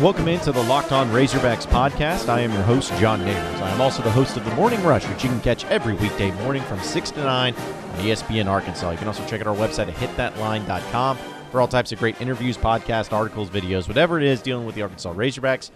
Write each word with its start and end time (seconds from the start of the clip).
Welcome 0.00 0.28
into 0.28 0.50
the 0.50 0.62
Locked 0.62 0.92
On 0.92 1.10
Razorbacks 1.10 1.66
podcast. 1.66 2.30
I 2.30 2.40
am 2.40 2.54
your 2.54 2.62
host, 2.62 2.90
John 2.94 3.22
Neighbors. 3.22 3.60
I 3.60 3.68
am 3.68 3.82
also 3.82 4.02
the 4.02 4.10
host 4.10 4.34
of 4.38 4.46
the 4.46 4.54
Morning 4.54 4.82
Rush, 4.82 5.06
which 5.06 5.22
you 5.22 5.28
can 5.28 5.42
catch 5.42 5.66
every 5.66 5.92
weekday 5.92 6.30
morning 6.42 6.62
from 6.62 6.80
6 6.80 7.10
to 7.10 7.22
9 7.22 7.54
on 7.54 7.98
ESPN 7.98 8.46
Arkansas. 8.46 8.92
You 8.92 8.96
can 8.96 9.08
also 9.08 9.26
check 9.26 9.42
out 9.42 9.46
our 9.46 9.54
website 9.54 9.88
at 9.88 9.94
hitthatline.com 9.96 11.18
for 11.50 11.60
all 11.60 11.68
types 11.68 11.92
of 11.92 11.98
great 11.98 12.18
interviews, 12.18 12.56
podcasts, 12.56 13.12
articles, 13.12 13.50
videos, 13.50 13.88
whatever 13.88 14.18
it 14.18 14.24
is 14.24 14.40
dealing 14.40 14.64
with 14.64 14.74
the 14.74 14.80
Arkansas 14.80 15.12
Razorbacks. 15.12 15.70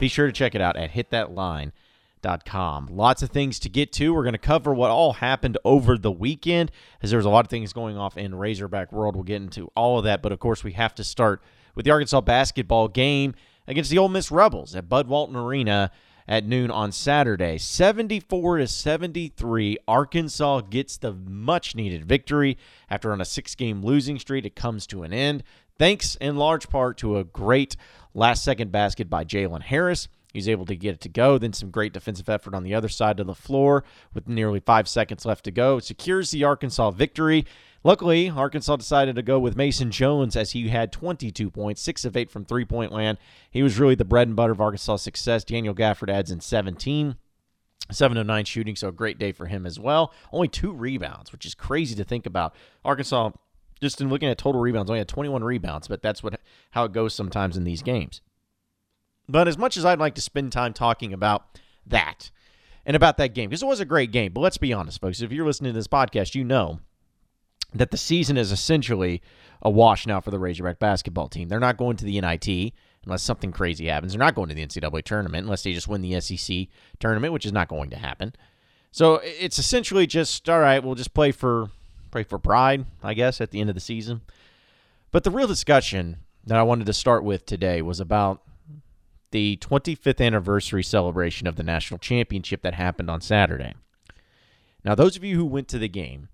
Be 0.00 0.08
sure 0.08 0.26
to 0.26 0.32
check 0.32 0.56
it 0.56 0.60
out 0.60 0.76
at 0.76 0.90
hitthatline.com. 0.90 2.88
Lots 2.90 3.22
of 3.22 3.30
things 3.30 3.60
to 3.60 3.68
get 3.68 3.92
to. 3.92 4.12
We're 4.12 4.24
going 4.24 4.32
to 4.32 4.38
cover 4.38 4.74
what 4.74 4.90
all 4.90 5.12
happened 5.12 5.58
over 5.64 5.96
the 5.96 6.10
weekend, 6.10 6.72
as 7.02 7.12
there's 7.12 7.24
a 7.24 7.30
lot 7.30 7.44
of 7.44 7.50
things 7.50 7.72
going 7.72 7.96
off 7.96 8.18
in 8.18 8.34
Razorback 8.34 8.90
world. 8.90 9.14
We'll 9.14 9.22
get 9.22 9.40
into 9.42 9.70
all 9.76 9.96
of 9.96 10.04
that, 10.06 10.22
but 10.22 10.32
of 10.32 10.40
course, 10.40 10.64
we 10.64 10.72
have 10.72 10.92
to 10.96 11.04
start 11.04 11.40
with 11.76 11.84
the 11.84 11.92
Arkansas 11.92 12.20
basketball 12.22 12.88
game 12.88 13.32
against 13.70 13.88
the 13.88 13.98
Ole 13.98 14.08
Miss 14.08 14.32
Rebels 14.32 14.74
at 14.74 14.88
Bud 14.88 15.06
Walton 15.06 15.36
Arena 15.36 15.92
at 16.26 16.44
noon 16.44 16.70
on 16.72 16.90
Saturday. 16.90 17.56
74 17.56 18.58
to 18.58 18.66
73, 18.66 19.78
Arkansas 19.86 20.62
gets 20.62 20.96
the 20.96 21.12
much 21.12 21.76
needed 21.76 22.04
victory 22.04 22.58
after 22.90 23.12
on 23.12 23.20
a 23.20 23.24
six-game 23.24 23.82
losing 23.82 24.18
streak 24.18 24.44
it 24.44 24.56
comes 24.56 24.88
to 24.88 25.04
an 25.04 25.12
end. 25.12 25.44
Thanks 25.78 26.16
in 26.16 26.36
large 26.36 26.68
part 26.68 26.98
to 26.98 27.16
a 27.16 27.24
great 27.24 27.76
last 28.12 28.44
second 28.44 28.72
basket 28.72 29.08
by 29.08 29.24
Jalen 29.24 29.62
Harris. 29.62 30.08
He's 30.32 30.48
able 30.48 30.66
to 30.66 30.76
get 30.76 30.94
it 30.94 31.00
to 31.02 31.08
go. 31.08 31.38
Then 31.38 31.52
some 31.52 31.70
great 31.70 31.92
defensive 31.92 32.28
effort 32.28 32.54
on 32.54 32.64
the 32.64 32.74
other 32.74 32.88
side 32.88 33.20
of 33.20 33.26
the 33.26 33.34
floor 33.34 33.84
with 34.12 34.28
nearly 34.28 34.60
five 34.60 34.88
seconds 34.88 35.24
left 35.24 35.44
to 35.44 35.50
go. 35.50 35.76
It 35.76 35.84
secures 35.84 36.30
the 36.30 36.44
Arkansas 36.44 36.90
victory. 36.90 37.46
Luckily, 37.82 38.28
Arkansas 38.28 38.76
decided 38.76 39.16
to 39.16 39.22
go 39.22 39.38
with 39.38 39.56
Mason 39.56 39.90
Jones 39.90 40.36
as 40.36 40.52
he 40.52 40.68
had 40.68 40.92
22 40.92 41.50
points, 41.50 41.80
6 41.80 42.04
of 42.04 42.16
8 42.16 42.30
from 42.30 42.44
three 42.44 42.64
point 42.64 42.92
land. 42.92 43.16
He 43.50 43.62
was 43.62 43.78
really 43.78 43.94
the 43.94 44.04
bread 44.04 44.28
and 44.28 44.36
butter 44.36 44.52
of 44.52 44.60
Arkansas' 44.60 44.96
success. 44.96 45.44
Daniel 45.44 45.74
Gafford 45.74 46.10
adds 46.10 46.30
in 46.30 46.40
17. 46.40 47.16
7 47.90 48.18
of 48.18 48.26
9 48.26 48.44
shooting, 48.44 48.76
so 48.76 48.88
a 48.88 48.92
great 48.92 49.18
day 49.18 49.32
for 49.32 49.46
him 49.46 49.66
as 49.66 49.80
well. 49.80 50.12
Only 50.30 50.46
two 50.46 50.72
rebounds, 50.72 51.32
which 51.32 51.46
is 51.46 51.54
crazy 51.54 51.94
to 51.96 52.04
think 52.04 52.26
about. 52.26 52.54
Arkansas, 52.84 53.30
just 53.80 54.00
in 54.00 54.10
looking 54.10 54.28
at 54.28 54.38
total 54.38 54.60
rebounds, 54.60 54.90
only 54.90 55.00
had 55.00 55.08
21 55.08 55.42
rebounds, 55.42 55.88
but 55.88 56.02
that's 56.02 56.22
what 56.22 56.38
how 56.72 56.84
it 56.84 56.92
goes 56.92 57.14
sometimes 57.14 57.56
in 57.56 57.64
these 57.64 57.82
games. 57.82 58.20
But 59.28 59.48
as 59.48 59.58
much 59.58 59.76
as 59.76 59.84
I'd 59.84 59.98
like 59.98 60.14
to 60.16 60.20
spend 60.20 60.52
time 60.52 60.72
talking 60.72 61.12
about 61.12 61.58
that 61.86 62.30
and 62.84 62.94
about 62.94 63.16
that 63.16 63.34
game, 63.34 63.48
because 63.48 63.62
it 63.62 63.66
was 63.66 63.80
a 63.80 63.84
great 63.84 64.12
game, 64.12 64.32
but 64.32 64.40
let's 64.40 64.58
be 64.58 64.72
honest, 64.72 65.00
folks. 65.00 65.22
If 65.22 65.32
you're 65.32 65.46
listening 65.46 65.72
to 65.72 65.78
this 65.78 65.88
podcast, 65.88 66.34
you 66.34 66.44
know 66.44 66.80
that 67.74 67.90
the 67.90 67.96
season 67.96 68.36
is 68.36 68.52
essentially 68.52 69.22
a 69.62 69.70
wash 69.70 70.06
now 70.06 70.20
for 70.20 70.30
the 70.30 70.38
Razorback 70.38 70.78
basketball 70.78 71.28
team. 71.28 71.48
They're 71.48 71.60
not 71.60 71.76
going 71.76 71.96
to 71.98 72.04
the 72.04 72.20
NIT 72.20 72.72
unless 73.04 73.22
something 73.22 73.52
crazy 73.52 73.86
happens. 73.86 74.12
They're 74.12 74.18
not 74.18 74.34
going 74.34 74.48
to 74.48 74.54
the 74.54 74.66
NCAA 74.66 75.04
tournament 75.04 75.44
unless 75.44 75.62
they 75.62 75.72
just 75.72 75.88
win 75.88 76.02
the 76.02 76.20
SEC 76.20 76.68
tournament, 76.98 77.32
which 77.32 77.46
is 77.46 77.52
not 77.52 77.68
going 77.68 77.90
to 77.90 77.96
happen. 77.96 78.34
So 78.92 79.20
it's 79.22 79.58
essentially 79.58 80.06
just 80.06 80.48
all 80.48 80.60
right. 80.60 80.82
We'll 80.82 80.94
just 80.94 81.14
play 81.14 81.32
for 81.32 81.70
play 82.10 82.24
for 82.24 82.38
pride, 82.38 82.86
I 83.02 83.14
guess, 83.14 83.40
at 83.40 83.50
the 83.50 83.60
end 83.60 83.70
of 83.70 83.74
the 83.74 83.80
season. 83.80 84.22
But 85.12 85.24
the 85.24 85.30
real 85.30 85.46
discussion 85.46 86.18
that 86.44 86.58
I 86.58 86.62
wanted 86.62 86.86
to 86.86 86.92
start 86.92 87.22
with 87.22 87.46
today 87.46 87.82
was 87.82 88.00
about 88.00 88.42
the 89.30 89.58
25th 89.58 90.24
anniversary 90.24 90.82
celebration 90.82 91.46
of 91.46 91.56
the 91.56 91.62
national 91.62 91.98
championship 91.98 92.62
that 92.62 92.74
happened 92.74 93.10
on 93.10 93.20
Saturday. 93.20 93.74
Now, 94.84 94.94
those 94.94 95.16
of 95.16 95.22
you 95.22 95.36
who 95.36 95.44
went 95.44 95.68
to 95.68 95.78
the 95.78 95.88
game 95.88 96.28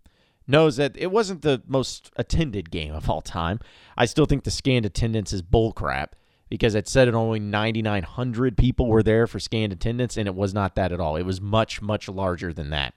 knows 0.47 0.77
that 0.77 0.97
it 0.97 1.11
wasn't 1.11 1.43
the 1.43 1.63
most 1.67 2.11
attended 2.17 2.71
game 2.71 2.95
of 2.95 3.11
all 3.11 3.23
time. 3.23 3.61
I 3.97 4.07
still 4.07 4.27
think 4.27 4.45
the 4.45 4.51
scanned 4.51 4.87
attendance 4.87 5.33
is 5.33 5.43
bullcrap 5.43 6.09
because 6.49 6.75
it 6.75 6.89
said 6.89 7.09
it 7.09 7.15
only 7.15 7.41
9,900 7.41 8.57
people 8.57 8.87
were 8.87 9.03
there 9.03 9.27
for 9.27 9.41
scanned 9.41 9.73
attendance, 9.73 10.17
and 10.17 10.29
it 10.29 10.35
was 10.35 10.55
not 10.55 10.77
that 10.77 10.93
at 10.93 11.01
all. 11.01 11.17
It 11.17 11.25
was 11.25 11.41
much, 11.41 11.83
much 11.83 12.09
larger 12.09 12.53
than 12.53 12.71
that. 12.71 12.95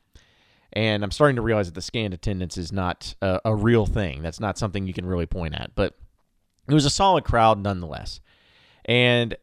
And 0.71 1.03
I'm 1.03 1.11
starting 1.11 1.35
to 1.37 1.41
realize 1.41 1.65
that 1.65 1.73
the 1.73 1.81
scanned 1.81 2.13
attendance 2.13 2.57
is 2.57 2.71
not 2.71 3.15
a, 3.21 3.41
a 3.45 3.55
real 3.55 3.87
thing. 3.87 4.21
That's 4.21 4.39
not 4.39 4.57
something 4.57 4.85
you 4.85 4.93
can 4.93 5.05
really 5.05 5.25
point 5.25 5.55
at. 5.55 5.71
But 5.73 5.95
it 6.67 6.73
was 6.75 6.85
a 6.85 6.91
solid 6.91 7.23
crowd 7.23 7.57
nonetheless. 7.57 8.21
And 8.85 9.35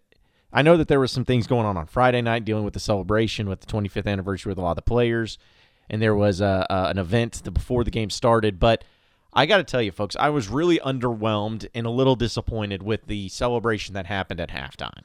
I 0.53 0.63
know 0.63 0.77
that 0.77 0.87
there 0.87 1.01
was 1.01 1.11
some 1.11 1.25
things 1.25 1.49
going 1.49 1.67
on 1.67 1.77
on 1.77 1.87
Friday 1.87 2.23
night 2.23 2.45
dealing 2.45 2.65
with 2.65 2.75
the 2.75 2.81
celebration 2.81 3.49
with 3.49 3.61
the 3.61 3.67
25th 3.67 4.07
anniversary 4.07 4.51
with 4.51 4.59
a 4.59 4.63
lot 4.63 4.71
of 4.71 4.77
the 4.77 4.83
players 4.83 5.37
and 5.89 6.01
there 6.01 6.15
was 6.15 6.41
a, 6.41 6.67
a 6.69 6.89
an 6.89 6.99
event 6.99 7.43
before 7.53 7.85
the 7.85 7.91
game 7.91 8.11
started. 8.11 8.59
But 8.59 8.85
I 9.33 9.47
got 9.47 9.59
to 9.59 9.65
tell 9.65 9.83
you, 9.83 9.93
folks, 9.93 10.17
I 10.17 10.31
was 10.31 10.49
really 10.49 10.79
underwhelmed 10.79 11.69
and 11.75 11.87
a 11.87 11.91
little 11.91 12.17
disappointed 12.17 12.83
with 12.83 13.07
the 13.07 13.29
celebration 13.29 13.95
that 13.95 14.07
happened 14.07 14.41
at 14.41 14.51
halftime. 14.51 15.03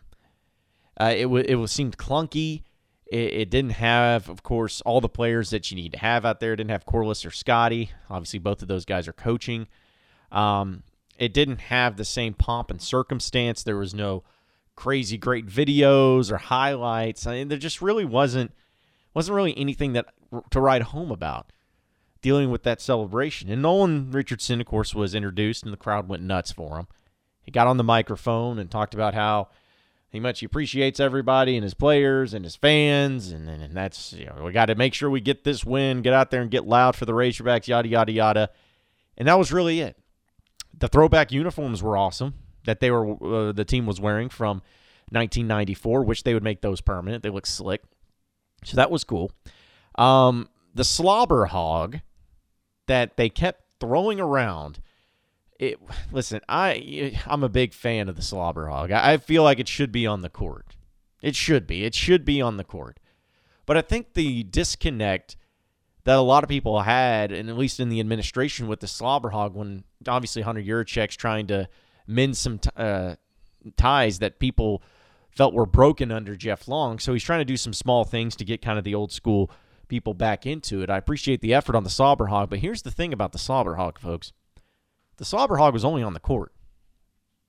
Uh, 1.00 1.14
it 1.16 1.26
was 1.26 1.46
it 1.46 1.56
was 1.56 1.72
seemed 1.72 1.98
clunky. 1.98 2.64
It, 3.12 3.34
it, 3.34 3.50
didn't 3.50 3.72
have, 3.72 4.30
of 4.30 4.42
course, 4.42 4.80
all 4.82 5.02
the 5.02 5.10
players 5.10 5.50
that 5.50 5.70
you 5.70 5.76
need 5.76 5.92
to 5.92 6.00
have 6.00 6.26
out 6.26 6.40
there. 6.40 6.54
It 6.54 6.58
didn't 6.58 6.72
have 6.72 6.86
Corliss 6.86 7.26
or 7.26 7.32
Scotty. 7.32 7.92
Obviously, 8.10 8.40
both 8.40 8.62
of 8.62 8.70
those 8.70 8.86
guys 8.86 9.06
are 9.06 9.14
coaching. 9.14 9.68
Um, 10.32 10.84
it 11.18 11.34
didn't 11.34 11.60
have 11.60 11.98
the 11.98 12.06
same 12.06 12.34
pomp 12.34 12.72
and 12.72 12.82
circumstance. 12.82 13.64
There 13.64 13.76
was 13.76 13.94
no 13.94 14.24
crazy 14.78 15.18
great 15.18 15.46
videos 15.46 16.32
or 16.32 16.38
highlights. 16.38 17.28
I 17.28 17.34
mean, 17.34 17.50
there 17.50 17.58
just 17.58 17.82
really 17.82 18.06
wasn't 18.06 18.54
wasn't 19.14 19.36
really 19.36 19.58
anything 19.58 19.94
that 19.94 20.06
to 20.50 20.60
write 20.60 20.84
home 20.84 21.12
about 21.12 21.52
dealing 22.22 22.52
with 22.52 22.64
that 22.64 22.82
celebration. 22.82 23.50
And 23.50 23.62
Nolan 23.62 24.12
Richardson, 24.12 24.62
of 24.62 24.68
course, 24.68 24.94
was 24.94 25.16
introduced, 25.16 25.64
and 25.64 25.74
the 25.74 25.78
crowd 25.78 26.08
went 26.08 26.24
nuts 26.24 26.52
for 26.52 26.78
him. 26.78 26.88
He 27.42 27.52
got 27.52 27.68
on 27.68 27.78
the 27.78 27.84
microphone 27.84 28.60
and 28.60 28.70
talked 28.70 28.94
about 28.94 29.14
how 29.14 29.50
he 30.12 30.20
much 30.20 30.42
he 30.42 30.46
appreciates 30.46 31.00
everybody 31.00 31.56
and 31.56 31.64
his 31.64 31.74
players 31.74 32.34
and 32.34 32.46
his 32.46 32.56
fans, 32.56 33.32
and, 33.32 33.50
and, 33.50 33.64
and 33.64 33.76
that's 33.76 34.14
you 34.14 34.26
know 34.26 34.44
we 34.44 34.52
got 34.52 34.66
to 34.66 34.76
make 34.76 34.94
sure 34.94 35.10
we 35.10 35.22
get 35.22 35.44
this 35.44 35.66
win, 35.66 36.02
get 36.02 36.14
out 36.14 36.32
there 36.32 36.42
and 36.42 36.52
get 36.52 36.68
loud 36.68 36.96
for 36.96 37.06
the 37.06 37.14
Razorbacks, 37.14 37.68
yada 37.68 37.88
yada 37.88 38.12
yada. 38.12 38.50
And 39.18 39.28
that 39.28 39.38
was 39.38 39.52
really 39.52 39.80
it. 39.80 39.98
The 40.78 40.88
throwback 40.88 41.32
uniforms 41.32 41.82
were 41.82 41.98
awesome 41.98 42.36
that 42.66 42.80
they 42.80 42.92
were 42.92 43.50
uh, 43.50 43.52
the 43.54 43.66
team 43.66 43.86
was 43.86 44.00
wearing 44.00 44.30
from 44.30 44.62
1994, 45.10 46.04
which 46.04 46.24
they 46.24 46.34
would 46.34 46.44
make 46.44 46.62
those 46.62 46.82
permanent. 46.82 47.24
They 47.24 47.30
look 47.30 47.46
slick, 47.46 47.82
so 48.64 48.76
that 48.76 48.92
was 48.92 49.04
cool. 49.04 49.32
Um, 50.02 50.50
the 50.74 50.84
slobber 50.84 51.46
hog 51.46 52.00
that 52.88 53.18
they 53.18 53.30
kept 53.30 53.64
throwing 53.80 54.20
around. 54.20 54.80
It, 55.60 55.80
listen, 56.12 56.42
I 56.50 57.20
I'm 57.28 57.44
a 57.44 57.50
big 57.50 57.74
fan 57.74 58.10
of 58.10 58.16
the 58.16 58.24
slobber 58.24 58.68
hog. 58.68 58.92
I, 58.92 59.18
feel 59.18 59.44
like 59.44 59.60
it 59.60 59.68
should 59.68 59.92
be 59.92 60.08
on 60.08 60.22
the 60.22 60.30
court. 60.30 60.76
It 61.22 61.36
should 61.36 61.68
be. 61.68 61.84
It 61.84 61.94
should 61.94 62.26
be 62.26 62.42
on 62.42 62.58
the 62.58 62.64
court. 62.64 63.00
But 63.68 63.78
I 63.78 63.82
think 63.82 64.14
the 64.14 64.42
disconnect 64.42 65.38
that 66.04 66.18
a 66.18 66.22
lot 66.22 66.44
of 66.44 66.50
people 66.50 66.82
had, 66.82 67.32
and 67.32 67.48
at 67.48 67.58
least 67.58 67.80
in 67.80 67.90
the 67.90 68.00
administration 68.00 68.68
with 68.68 68.80
the 68.80 68.88
slobber 68.88 69.30
hog, 69.30 69.54
when 69.54 69.84
obviously 70.08 70.42
Hunter 70.42 70.64
Yurachek's 70.64 71.16
trying 71.16 71.46
to 71.48 71.70
mend 72.08 72.36
some 72.38 72.58
t- 72.58 72.72
uh, 72.76 73.18
ties 73.78 74.18
that 74.18 74.40
people 74.40 74.82
felt 75.30 75.54
were 75.54 75.68
broken 75.68 76.12
under 76.12 76.36
Jeff 76.36 76.68
Long. 76.68 76.98
So 76.98 77.14
he's 77.14 77.24
trying 77.24 77.42
to 77.42 77.46
do 77.46 77.56
some 77.56 77.72
small 77.72 78.04
things 78.04 78.36
to 78.38 78.46
get 78.46 78.64
kind 78.64 78.80
of 78.80 78.84
the 78.84 78.96
old 78.96 79.12
school 79.12 79.52
people 79.92 80.14
back 80.14 80.46
into 80.46 80.82
it. 80.82 80.90
I 80.90 80.98
appreciate 80.98 81.42
the 81.42 81.54
effort 81.54 81.76
on 81.76 81.84
the 81.84 81.90
Slobber 81.90 82.28
Hog, 82.28 82.50
but 82.50 82.60
here's 82.60 82.82
the 82.82 82.90
thing 82.90 83.12
about 83.12 83.34
the 83.34 83.38
Slobber 83.38 83.76
Hog, 83.76 84.00
folks. 84.00 84.32
The 85.18 85.26
Slobber 85.26 85.58
Hog 85.58 85.74
was 85.74 85.84
only 85.84 86.02
on 86.02 86.14
the 86.14 86.20
court. 86.22 86.54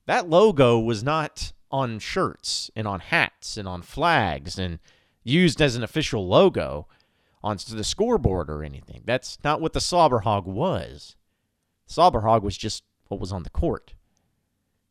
That 0.07 0.29
logo 0.29 0.81
was 0.81 1.05
not 1.05 1.53
on 1.71 2.01
shirts 2.01 2.69
and 2.75 2.89
on 2.89 2.99
hats 2.99 3.57
and 3.57 3.69
on 3.69 3.81
flags 3.81 4.59
and 4.59 4.81
used 5.23 5.63
as 5.63 5.77
an 5.77 5.85
official 5.85 6.27
logo 6.27 6.89
on 7.45 7.59
the 7.71 7.85
scoreboard 7.85 8.51
or 8.51 8.65
anything. 8.65 9.03
That's 9.07 9.39
not 9.45 9.61
what 9.61 9.73
the 9.73 9.81
Slobber 9.81 10.19
Hog 10.19 10.45
was. 10.45 11.15
Slobber 11.87 12.23
Hog 12.23 12.43
was 12.43 12.59
just 12.59 12.83
what 13.07 13.21
was 13.21 13.31
on 13.31 13.45
the 13.45 13.51
court. 13.51 13.95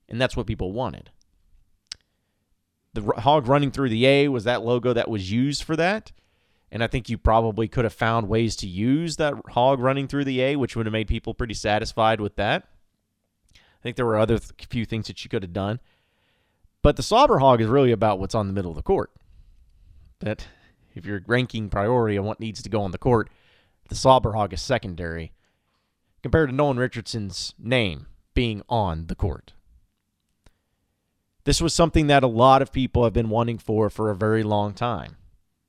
And 0.07 0.21
that's 0.21 0.37
what 0.37 0.47
people 0.47 0.71
wanted. 0.71 1.11
The 2.93 3.01
hog 3.01 3.47
running 3.47 3.71
through 3.71 3.89
the 3.89 4.05
A 4.05 4.29
was 4.29 4.45
that 4.45 4.63
logo 4.63 4.93
that 4.93 5.09
was 5.09 5.31
used 5.31 5.63
for 5.63 5.75
that. 5.75 6.13
And 6.71 6.83
I 6.83 6.87
think 6.87 7.09
you 7.09 7.17
probably 7.17 7.67
could 7.67 7.83
have 7.83 7.93
found 7.93 8.29
ways 8.29 8.55
to 8.57 8.67
use 8.67 9.17
that 9.17 9.33
hog 9.49 9.79
running 9.79 10.07
through 10.07 10.23
the 10.23 10.41
A, 10.41 10.55
which 10.55 10.75
would 10.75 10.85
have 10.85 10.93
made 10.93 11.07
people 11.07 11.33
pretty 11.33 11.53
satisfied 11.53 12.21
with 12.21 12.37
that. 12.37 12.67
I 13.53 13.83
think 13.83 13.97
there 13.97 14.05
were 14.05 14.17
other 14.17 14.37
th- 14.37 14.67
few 14.69 14.85
things 14.85 15.07
that 15.07 15.23
you 15.23 15.29
could 15.29 15.43
have 15.43 15.53
done. 15.53 15.79
But 16.81 16.95
the 16.95 17.03
slobber 17.03 17.39
hog 17.39 17.61
is 17.61 17.67
really 17.67 17.91
about 17.91 18.19
what's 18.19 18.35
on 18.35 18.47
the 18.47 18.53
middle 18.53 18.71
of 18.71 18.77
the 18.77 18.83
court. 18.83 19.11
That 20.19 20.47
if 20.95 21.05
you're 21.05 21.21
ranking 21.27 21.69
priority 21.69 22.17
on 22.17 22.25
what 22.25 22.39
needs 22.39 22.61
to 22.63 22.69
go 22.69 22.81
on 22.83 22.91
the 22.91 22.97
court, 22.97 23.29
the 23.89 23.95
slobber 23.95 24.33
hog 24.33 24.53
is 24.53 24.61
secondary 24.61 25.33
compared 26.23 26.49
to 26.49 26.55
Nolan 26.55 26.77
Richardson's 26.77 27.53
name 27.59 28.07
being 28.33 28.61
on 28.69 29.07
the 29.07 29.15
court. 29.15 29.53
This 31.43 31.59
was 31.61 31.73
something 31.73 32.07
that 32.07 32.23
a 32.23 32.27
lot 32.27 32.61
of 32.61 32.71
people 32.71 33.03
have 33.03 33.13
been 33.13 33.29
wanting 33.29 33.57
for 33.57 33.89
for 33.89 34.09
a 34.09 34.15
very 34.15 34.43
long 34.43 34.73
time, 34.73 35.17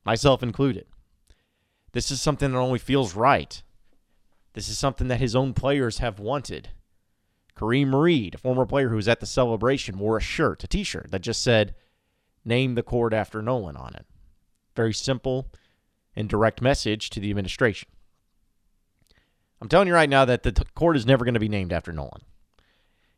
myself 0.04 0.42
included. 0.42 0.86
This 1.92 2.10
is 2.10 2.20
something 2.20 2.52
that 2.52 2.58
only 2.58 2.78
feels 2.78 3.14
right. 3.14 3.62
This 4.54 4.68
is 4.68 4.78
something 4.78 5.08
that 5.08 5.20
his 5.20 5.36
own 5.36 5.54
players 5.54 5.98
have 5.98 6.18
wanted. 6.18 6.70
Kareem 7.56 7.94
Reed, 7.94 8.34
a 8.34 8.38
former 8.38 8.66
player 8.66 8.88
who 8.88 8.96
was 8.96 9.08
at 9.08 9.20
the 9.20 9.26
celebration, 9.26 9.98
wore 9.98 10.16
a 10.16 10.22
shirt, 10.22 10.64
a 10.64 10.66
t 10.66 10.84
shirt 10.84 11.10
that 11.10 11.20
just 11.20 11.42
said, 11.42 11.74
Name 12.44 12.74
the 12.74 12.82
court 12.82 13.12
after 13.12 13.40
Nolan 13.40 13.76
on 13.76 13.94
it. 13.94 14.06
Very 14.74 14.92
simple 14.92 15.48
and 16.16 16.28
direct 16.28 16.60
message 16.60 17.08
to 17.10 17.20
the 17.20 17.30
administration. 17.30 17.88
I'm 19.60 19.68
telling 19.68 19.86
you 19.86 19.94
right 19.94 20.10
now 20.10 20.24
that 20.24 20.42
the 20.42 20.64
court 20.74 20.96
is 20.96 21.06
never 21.06 21.24
going 21.24 21.34
to 21.34 21.40
be 21.40 21.48
named 21.48 21.72
after 21.72 21.92
Nolan. 21.92 22.22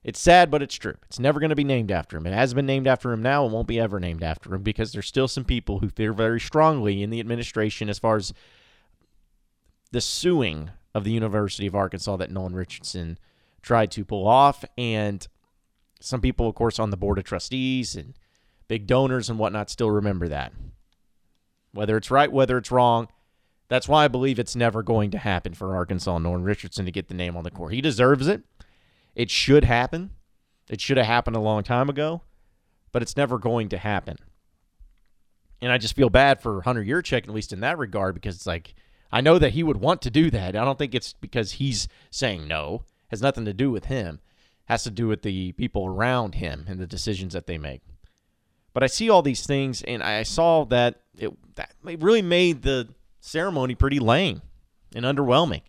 It's 0.02 0.20
sad, 0.20 0.50
but 0.50 0.62
it's 0.62 0.74
true. 0.74 0.96
It's 1.06 1.18
never 1.18 1.40
going 1.40 1.50
to 1.50 1.56
be 1.56 1.64
named 1.64 1.90
after 1.90 2.18
him. 2.18 2.26
It 2.26 2.34
hasn't 2.34 2.56
been 2.56 2.66
named 2.66 2.86
after 2.86 3.10
him 3.10 3.22
now. 3.22 3.46
It 3.46 3.52
won't 3.52 3.66
be 3.66 3.80
ever 3.80 3.98
named 3.98 4.22
after 4.22 4.54
him 4.54 4.62
because 4.62 4.92
there's 4.92 5.06
still 5.06 5.28
some 5.28 5.46
people 5.46 5.78
who 5.78 5.88
feel 5.88 6.12
very 6.12 6.38
strongly 6.38 7.02
in 7.02 7.08
the 7.08 7.20
administration 7.20 7.88
as 7.88 7.98
far 7.98 8.16
as 8.16 8.34
the 9.94 10.00
suing 10.00 10.70
of 10.92 11.04
the 11.04 11.12
University 11.12 11.68
of 11.68 11.74
Arkansas 11.76 12.16
that 12.16 12.30
Nolan 12.30 12.56
Richardson 12.56 13.16
tried 13.62 13.92
to 13.92 14.04
pull 14.04 14.26
off. 14.26 14.64
And 14.76 15.26
some 16.00 16.20
people, 16.20 16.48
of 16.48 16.56
course, 16.56 16.80
on 16.80 16.90
the 16.90 16.96
board 16.96 17.16
of 17.16 17.22
trustees 17.22 17.94
and 17.94 18.14
big 18.66 18.88
donors 18.88 19.30
and 19.30 19.38
whatnot 19.38 19.70
still 19.70 19.92
remember 19.92 20.26
that. 20.26 20.52
Whether 21.72 21.96
it's 21.96 22.10
right, 22.10 22.30
whether 22.30 22.58
it's 22.58 22.72
wrong, 22.72 23.06
that's 23.68 23.88
why 23.88 24.04
I 24.04 24.08
believe 24.08 24.40
it's 24.40 24.56
never 24.56 24.82
going 24.82 25.12
to 25.12 25.18
happen 25.18 25.54
for 25.54 25.76
Arkansas 25.76 26.18
Nolan 26.18 26.42
Richardson 26.42 26.86
to 26.86 26.92
get 26.92 27.06
the 27.06 27.14
name 27.14 27.36
on 27.36 27.44
the 27.44 27.50
court. 27.52 27.72
He 27.72 27.80
deserves 27.80 28.26
it. 28.26 28.42
It 29.14 29.30
should 29.30 29.62
happen. 29.62 30.10
It 30.68 30.80
should 30.80 30.96
have 30.96 31.06
happened 31.06 31.36
a 31.36 31.40
long 31.40 31.62
time 31.62 31.88
ago, 31.88 32.22
but 32.90 33.00
it's 33.00 33.16
never 33.16 33.38
going 33.38 33.68
to 33.68 33.78
happen. 33.78 34.16
And 35.62 35.70
I 35.70 35.78
just 35.78 35.94
feel 35.94 36.10
bad 36.10 36.40
for 36.40 36.62
Hunter 36.62 36.82
Yurachek, 36.82 37.28
at 37.28 37.34
least 37.34 37.52
in 37.52 37.60
that 37.60 37.78
regard, 37.78 38.16
because 38.16 38.34
it's 38.34 38.46
like 38.46 38.74
I 39.14 39.20
know 39.20 39.38
that 39.38 39.52
he 39.52 39.62
would 39.62 39.76
want 39.76 40.02
to 40.02 40.10
do 40.10 40.28
that. 40.32 40.56
I 40.56 40.64
don't 40.64 40.76
think 40.76 40.92
it's 40.92 41.12
because 41.12 41.52
he's 41.52 41.86
saying 42.10 42.48
no. 42.48 42.82
It 42.84 43.10
has 43.10 43.22
nothing 43.22 43.44
to 43.44 43.54
do 43.54 43.70
with 43.70 43.84
him. 43.84 44.16
It 44.16 44.72
has 44.72 44.82
to 44.82 44.90
do 44.90 45.06
with 45.06 45.22
the 45.22 45.52
people 45.52 45.86
around 45.86 46.34
him 46.34 46.64
and 46.66 46.80
the 46.80 46.86
decisions 46.86 47.32
that 47.32 47.46
they 47.46 47.56
make. 47.56 47.82
But 48.72 48.82
I 48.82 48.88
see 48.88 49.08
all 49.08 49.22
these 49.22 49.46
things, 49.46 49.82
and 49.82 50.02
I 50.02 50.24
saw 50.24 50.64
that 50.64 51.00
it 51.16 51.32
that 51.54 51.74
it 51.86 52.02
really 52.02 52.22
made 52.22 52.62
the 52.62 52.88
ceremony 53.20 53.76
pretty 53.76 54.00
lame 54.00 54.42
and 54.96 55.04
underwhelming. 55.04 55.62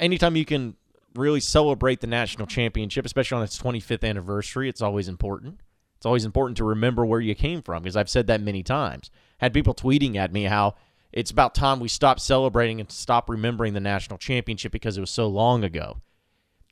Anytime 0.00 0.34
you 0.34 0.44
can 0.44 0.74
really 1.14 1.38
celebrate 1.38 2.00
the 2.00 2.08
national 2.08 2.48
championship, 2.48 3.06
especially 3.06 3.36
on 3.36 3.44
its 3.44 3.56
25th 3.56 4.02
anniversary. 4.02 4.68
It's 4.68 4.82
always 4.82 5.06
important. 5.06 5.60
It's 5.96 6.06
always 6.06 6.24
important 6.24 6.56
to 6.56 6.64
remember 6.64 7.06
where 7.06 7.20
you 7.20 7.36
came 7.36 7.62
from 7.62 7.84
because 7.84 7.96
I've 7.96 8.10
said 8.10 8.26
that 8.26 8.40
many 8.40 8.64
times. 8.64 9.12
Had 9.38 9.54
people 9.54 9.74
tweeting 9.74 10.16
at 10.16 10.32
me 10.32 10.44
how 10.44 10.74
it's 11.12 11.30
about 11.30 11.54
time 11.54 11.78
we 11.78 11.88
stop 11.88 12.18
celebrating 12.18 12.80
and 12.80 12.90
stop 12.90 13.28
remembering 13.28 13.74
the 13.74 13.80
national 13.80 14.18
championship 14.18 14.72
because 14.72 14.96
it 14.96 15.00
was 15.00 15.10
so 15.10 15.26
long 15.26 15.62
ago. 15.62 15.98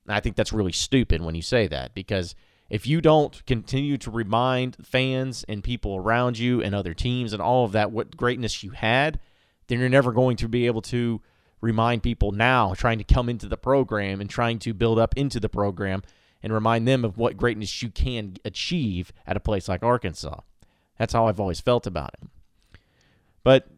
And 0.07 0.15
I 0.15 0.21
think 0.21 0.37
that's 0.37 0.53
really 0.53 0.73
stupid 0.73 1.23
when 1.23 1.35
you 1.35 1.43
say 1.43 1.67
that 1.69 1.95
because 1.95 2.35
if 2.71 2.87
you 2.87 3.01
don't 3.01 3.45
continue 3.47 3.99
to 3.99 4.11
remind 4.11 4.77
fans 4.85 5.45
and 5.49 5.63
people 5.63 5.97
around 5.97 6.39
you 6.39 6.63
and 6.63 6.75
other 6.75 6.95
teams 6.95 7.33
and 7.33 7.43
all 7.43 7.65
of 7.65 7.73
that 7.73 7.93
what 7.93 8.17
greatness 8.17 8.63
you 8.63 8.71
had, 8.71 9.21
then 9.67 9.79
you're 9.79 9.89
never 9.89 10.13
going 10.13 10.37
to 10.39 10.49
be 10.49 10.67
able 10.67 10.83
to 10.83 11.21
remind 11.61 12.03
people 12.03 12.33
now 12.33 12.73
trying 12.75 12.99
to 12.99 13.05
come 13.05 13.29
into 13.29 13.47
the 13.47 13.57
program 13.57 14.21
and 14.21 14.31
trying 14.31 14.59
to 14.59 14.73
build 14.73 14.99
up 14.99 15.15
into 15.17 15.39
the 15.39 15.49
program 15.49 16.03
and 16.43 16.53
remind 16.55 16.89
them 16.89 17.05
of 17.05 17.19
what 17.19 17.37
greatness 17.37 17.83
you 17.83 17.91
can 17.91 18.37
achieve 18.45 19.13
at 19.27 19.37
a 19.37 19.41
place 19.41 19.69
like 19.69 19.83
Arkansas. 19.83 20.41
That's 20.99 21.13
how 21.13 21.27
I've 21.27 21.41
always 21.41 21.61
felt 21.61 21.87
about 21.87 22.15
it. 22.23 22.29
But 23.43 23.69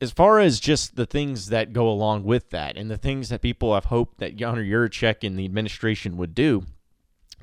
as 0.00 0.10
far 0.10 0.40
as 0.40 0.60
just 0.60 0.96
the 0.96 1.06
things 1.06 1.48
that 1.48 1.72
go 1.72 1.88
along 1.88 2.24
with 2.24 2.50
that 2.50 2.76
and 2.76 2.90
the 2.90 2.96
things 2.96 3.28
that 3.28 3.42
people 3.42 3.74
have 3.74 3.86
hoped 3.86 4.18
that 4.18 4.40
Hunter 4.40 4.62
Yurachek 4.62 5.26
and 5.26 5.38
the 5.38 5.44
administration 5.44 6.16
would 6.16 6.34
do 6.34 6.64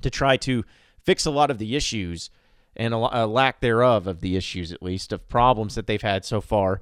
to 0.01 0.09
try 0.09 0.37
to 0.37 0.63
fix 1.03 1.25
a 1.25 1.31
lot 1.31 1.51
of 1.51 1.59
the 1.59 1.75
issues 1.75 2.29
and 2.75 2.93
a, 2.93 3.23
a 3.23 3.27
lack 3.27 3.59
thereof 3.59 4.07
of 4.07 4.21
the 4.21 4.35
issues, 4.35 4.71
at 4.71 4.83
least, 4.83 5.11
of 5.11 5.27
problems 5.29 5.75
that 5.75 5.87
they've 5.87 6.01
had 6.01 6.25
so 6.25 6.41
far 6.41 6.81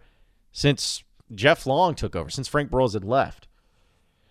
since 0.51 1.04
Jeff 1.33 1.66
Long 1.66 1.95
took 1.95 2.16
over 2.16 2.30
since 2.30 2.48
Frank 2.48 2.69
Broyles 2.69 2.94
had 2.94 3.04
left. 3.04 3.48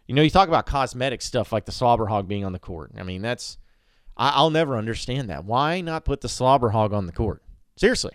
You 0.07 0.15
know, 0.15 0.23
you 0.23 0.31
talk 0.31 0.49
about 0.49 0.67
cosmetic 0.67 1.23
stuff 1.23 1.53
like 1.53 1.65
the 1.65 1.73
slobber 1.73 2.07
hog 2.07 2.29
being 2.29 2.45
on 2.45 2.53
the 2.53 2.59
court. 2.59 2.93
I 2.97 3.03
mean, 3.03 3.23
that's 3.23 3.59
I, 4.17 4.41
will 4.43 4.51
never 4.51 4.77
understand 4.77 5.29
that. 5.31 5.45
Why 5.45 5.81
not 5.81 6.05
put 6.05 6.21
the 6.21 6.29
slobber 6.29 6.71
hog 6.71 6.93
on 6.93 7.07
the 7.07 7.13
court? 7.13 7.43
Seriously, 7.77 8.13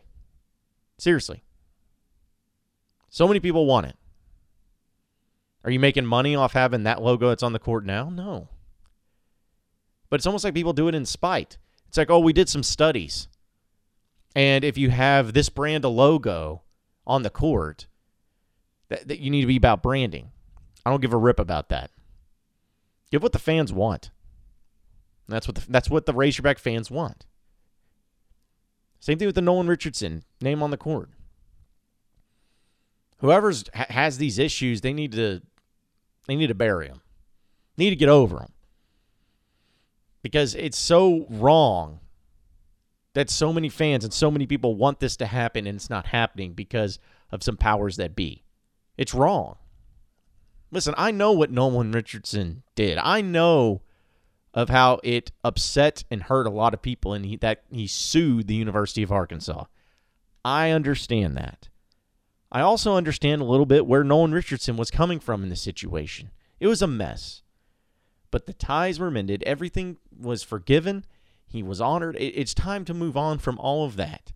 seriously. 0.97 1.43
So 3.09 3.27
many 3.27 3.39
people 3.39 3.65
want 3.65 3.87
it. 3.87 3.95
Are 5.63 5.71
you 5.71 5.79
making 5.79 6.05
money 6.05 6.35
off 6.35 6.53
having 6.53 6.83
that 6.83 7.01
logo 7.01 7.29
that's 7.29 7.43
on 7.43 7.53
the 7.53 7.59
court 7.59 7.85
now? 7.85 8.09
No. 8.09 8.49
But 10.09 10.19
it's 10.19 10.25
almost 10.25 10.43
like 10.43 10.53
people 10.53 10.73
do 10.73 10.87
it 10.87 10.95
in 10.95 11.05
spite. 11.05 11.57
It's 11.87 11.97
like, 11.97 12.09
oh, 12.09 12.19
we 12.19 12.33
did 12.33 12.49
some 12.49 12.63
studies. 12.63 13.27
And 14.35 14.63
if 14.63 14.77
you 14.77 14.89
have 14.89 15.33
this 15.33 15.49
brand 15.49 15.85
of 15.85 15.91
logo 15.91 16.61
on 17.05 17.23
the 17.23 17.29
court, 17.29 17.87
that, 18.89 19.07
that 19.07 19.19
you 19.19 19.29
need 19.29 19.41
to 19.41 19.47
be 19.47 19.57
about 19.57 19.83
branding. 19.83 20.31
I 20.85 20.89
don't 20.89 21.01
give 21.01 21.13
a 21.13 21.17
rip 21.17 21.39
about 21.39 21.69
that. 21.69 21.91
Give 23.11 23.23
what 23.23 23.33
the 23.33 23.39
fans 23.39 23.73
want. 23.73 24.11
That's 25.27 25.47
what 25.47 25.55
the, 25.55 25.65
that's 25.69 25.89
what 25.89 26.05
the 26.05 26.13
Razorback 26.13 26.57
fans 26.57 26.89
want. 26.89 27.25
Same 28.99 29.17
thing 29.17 29.27
with 29.27 29.35
the 29.35 29.41
Nolan 29.41 29.67
Richardson 29.67 30.23
name 30.41 30.61
on 30.63 30.71
the 30.71 30.77
court. 30.77 31.09
Whoever's 33.19 33.65
ha- 33.73 33.85
has 33.89 34.17
these 34.17 34.39
issues, 34.39 34.81
they 34.81 34.93
need 34.93 35.11
to 35.13 35.41
they 36.27 36.35
need 36.35 36.47
to 36.47 36.55
bury 36.55 36.87
them. 36.87 37.01
Need 37.77 37.89
to 37.91 37.95
get 37.95 38.09
over 38.09 38.37
them. 38.37 38.53
Because 40.21 40.53
it's 40.55 40.77
so 40.77 41.25
wrong 41.29 41.99
that 43.13 43.29
so 43.29 43.51
many 43.51 43.69
fans 43.69 44.03
and 44.03 44.13
so 44.13 44.29
many 44.29 44.45
people 44.45 44.75
want 44.75 44.99
this 44.99 45.17
to 45.17 45.25
happen 45.25 45.65
and 45.65 45.75
it's 45.75 45.89
not 45.89 46.07
happening 46.07 46.53
because 46.53 46.99
of 47.31 47.43
some 47.43 47.57
powers 47.57 47.95
that 47.97 48.15
be. 48.15 48.43
It's 48.97 49.13
wrong. 49.13 49.55
Listen, 50.71 50.93
I 50.97 51.11
know 51.11 51.31
what 51.31 51.51
Nolan 51.51 51.91
Richardson 51.91 52.63
did. 52.75 52.97
I 52.97 53.21
know 53.21 53.81
of 54.53 54.69
how 54.69 54.99
it 55.03 55.31
upset 55.43 56.03
and 56.11 56.23
hurt 56.23 56.47
a 56.47 56.51
lot 56.51 56.73
of 56.73 56.81
people 56.81 57.13
and 57.13 57.25
he, 57.25 57.37
that 57.37 57.63
he 57.71 57.87
sued 57.87 58.47
the 58.47 58.55
University 58.55 59.01
of 59.01 59.11
Arkansas. 59.11 59.65
I 60.45 60.71
understand 60.71 61.37
that. 61.37 61.68
I 62.51 62.61
also 62.61 62.95
understand 62.95 63.41
a 63.41 63.45
little 63.45 63.65
bit 63.65 63.85
where 63.85 64.03
Nolan 64.03 64.31
Richardson 64.31 64.75
was 64.77 64.89
coming 64.91 65.19
from 65.19 65.43
in 65.43 65.49
the 65.49 65.55
situation. 65.55 66.31
It 66.59 66.67
was 66.67 66.81
a 66.81 66.87
mess. 66.87 67.43
But 68.31 68.45
the 68.45 68.53
ties 68.53 68.99
were 68.99 69.11
mended, 69.11 69.43
everything 69.43 69.97
was 70.17 70.43
forgiven, 70.43 71.05
he 71.47 71.63
was 71.63 71.81
honored. 71.81 72.15
It's 72.19 72.53
time 72.53 72.85
to 72.85 72.93
move 72.93 73.17
on 73.17 73.39
from 73.39 73.57
all 73.57 73.85
of 73.85 73.95
that. 73.95 74.31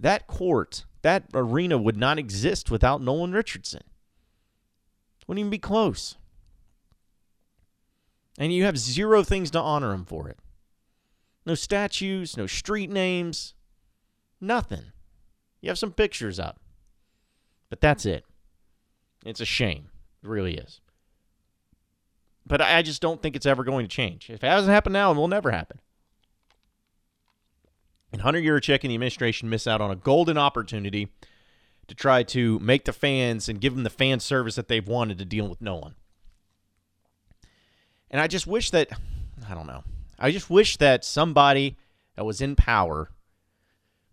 That 0.00 0.26
court 0.26 0.84
that 1.04 1.24
arena 1.34 1.76
would 1.76 1.98
not 1.98 2.18
exist 2.18 2.70
without 2.70 3.02
Nolan 3.02 3.32
Richardson. 3.32 3.82
Wouldn't 5.26 5.40
even 5.40 5.50
be 5.50 5.58
close. 5.58 6.16
And 8.38 8.54
you 8.54 8.64
have 8.64 8.78
zero 8.78 9.22
things 9.22 9.50
to 9.50 9.60
honor 9.60 9.92
him 9.92 10.06
for 10.06 10.30
it. 10.30 10.38
No 11.44 11.54
statues, 11.54 12.38
no 12.38 12.46
street 12.46 12.88
names, 12.88 13.52
nothing. 14.40 14.92
You 15.60 15.68
have 15.68 15.78
some 15.78 15.92
pictures 15.92 16.40
up. 16.40 16.58
But 17.74 17.80
that's 17.80 18.06
it. 18.06 18.24
It's 19.26 19.40
a 19.40 19.44
shame. 19.44 19.88
It 20.22 20.28
really 20.28 20.54
is. 20.54 20.80
But 22.46 22.60
I 22.60 22.82
just 22.82 23.02
don't 23.02 23.20
think 23.20 23.34
it's 23.34 23.46
ever 23.46 23.64
going 23.64 23.84
to 23.84 23.88
change. 23.88 24.30
If 24.30 24.44
it 24.44 24.46
hasn't 24.46 24.72
happened 24.72 24.92
now, 24.92 25.10
it 25.10 25.16
will 25.16 25.26
never 25.26 25.50
happen. 25.50 25.80
And 28.12 28.22
Hunter 28.22 28.40
Yurachek 28.40 28.84
and 28.84 28.92
the 28.92 28.94
administration 28.94 29.50
miss 29.50 29.66
out 29.66 29.80
on 29.80 29.90
a 29.90 29.96
golden 29.96 30.38
opportunity 30.38 31.08
to 31.88 31.96
try 31.96 32.22
to 32.22 32.60
make 32.60 32.84
the 32.84 32.92
fans 32.92 33.48
and 33.48 33.60
give 33.60 33.74
them 33.74 33.82
the 33.82 33.90
fan 33.90 34.20
service 34.20 34.54
that 34.54 34.68
they've 34.68 34.86
wanted 34.86 35.18
to 35.18 35.24
deal 35.24 35.48
with 35.48 35.60
Nolan. 35.60 35.96
And 38.08 38.20
I 38.20 38.28
just 38.28 38.46
wish 38.46 38.70
that, 38.70 38.88
I 39.50 39.54
don't 39.54 39.66
know, 39.66 39.82
I 40.16 40.30
just 40.30 40.48
wish 40.48 40.76
that 40.76 41.04
somebody 41.04 41.76
that 42.14 42.24
was 42.24 42.40
in 42.40 42.54
power 42.54 43.10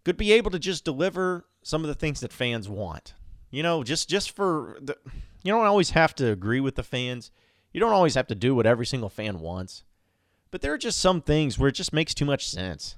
could 0.03 0.18
be 0.18 0.32
able 0.32 0.50
to 0.50 0.58
just 0.58 0.84
deliver 0.84 1.46
some 1.62 1.84
of 1.84 1.89
the 1.89 1.94
things 1.94 2.22
that 2.22 2.34
fans 2.34 2.68
want. 2.68 3.13
You 3.51 3.63
know, 3.63 3.84
just 3.84 4.10
just 4.10 4.31
for 4.31 4.77
the, 4.81 4.98
you 5.43 5.51
don't 5.51 5.65
always 5.65 5.91
have 5.91 6.15
to 6.15 6.31
agree 6.31 6.62
with 6.62 6.75
the 6.75 6.84
fans. 6.84 7.31
You 7.74 7.79
don't 7.79 7.93
always 7.93 8.15
have 8.15 8.27
to 8.27 8.36
do 8.36 8.55
what 8.55 8.65
every 8.65 8.86
single 8.86 9.10
fan 9.10 9.39
wants. 9.39 9.84
But 10.50 10.62
there 10.62 10.74
are 10.74 10.77
just 10.77 11.00
some 11.00 11.22
things 11.22 11.58
where 11.60 11.70
it 11.70 11.75
just 11.75 11.93
makes 11.93 12.13
too 12.13 12.25
much 12.25 12.48
sense. 12.48 12.98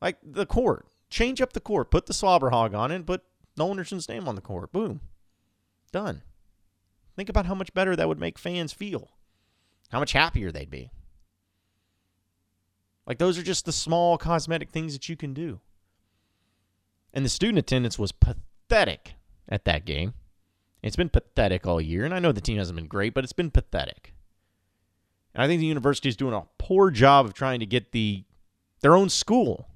Like 0.00 0.18
the 0.22 0.46
court. 0.46 0.86
Change 1.08 1.40
up 1.40 1.52
the 1.52 1.60
court. 1.60 1.90
Put 1.90 2.06
the 2.06 2.14
slobber 2.14 2.50
hog 2.50 2.74
on 2.74 2.90
it 2.90 3.06
put 3.06 3.22
Nolan 3.56 3.78
Richardson's 3.78 4.08
name 4.08 4.28
on 4.28 4.34
the 4.34 4.40
court. 4.40 4.72
Boom. 4.72 5.00
Done. 5.92 6.22
Think 7.16 7.28
about 7.28 7.46
how 7.46 7.54
much 7.54 7.72
better 7.72 7.96
that 7.96 8.08
would 8.08 8.20
make 8.20 8.38
fans 8.38 8.72
feel. 8.72 9.10
How 9.90 10.00
much 10.00 10.12
happier 10.12 10.52
they'd 10.52 10.70
be. 10.70 10.90
Like 13.06 13.18
those 13.18 13.38
are 13.38 13.42
just 13.42 13.64
the 13.64 13.72
small 13.72 14.18
cosmetic 14.18 14.70
things 14.70 14.92
that 14.92 15.08
you 15.08 15.16
can 15.16 15.32
do. 15.32 15.60
And 17.14 17.24
the 17.24 17.30
student 17.30 17.58
attendance 17.58 17.98
was 17.98 18.12
pathetic 18.68 19.14
at 19.48 19.64
that 19.64 19.84
game. 19.84 20.14
It's 20.82 20.96
been 20.96 21.08
pathetic 21.08 21.66
all 21.66 21.80
year, 21.80 22.04
and 22.04 22.14
I 22.14 22.18
know 22.18 22.32
the 22.32 22.40
team 22.40 22.58
hasn't 22.58 22.76
been 22.76 22.86
great, 22.86 23.14
but 23.14 23.24
it's 23.24 23.32
been 23.32 23.50
pathetic. 23.50 24.14
And 25.34 25.42
I 25.42 25.46
think 25.46 25.60
the 25.60 25.66
university 25.66 26.08
is 26.08 26.16
doing 26.16 26.34
a 26.34 26.44
poor 26.58 26.90
job 26.90 27.26
of 27.26 27.34
trying 27.34 27.60
to 27.60 27.66
get 27.66 27.92
the 27.92 28.24
their 28.80 28.94
own 28.94 29.08
school, 29.08 29.68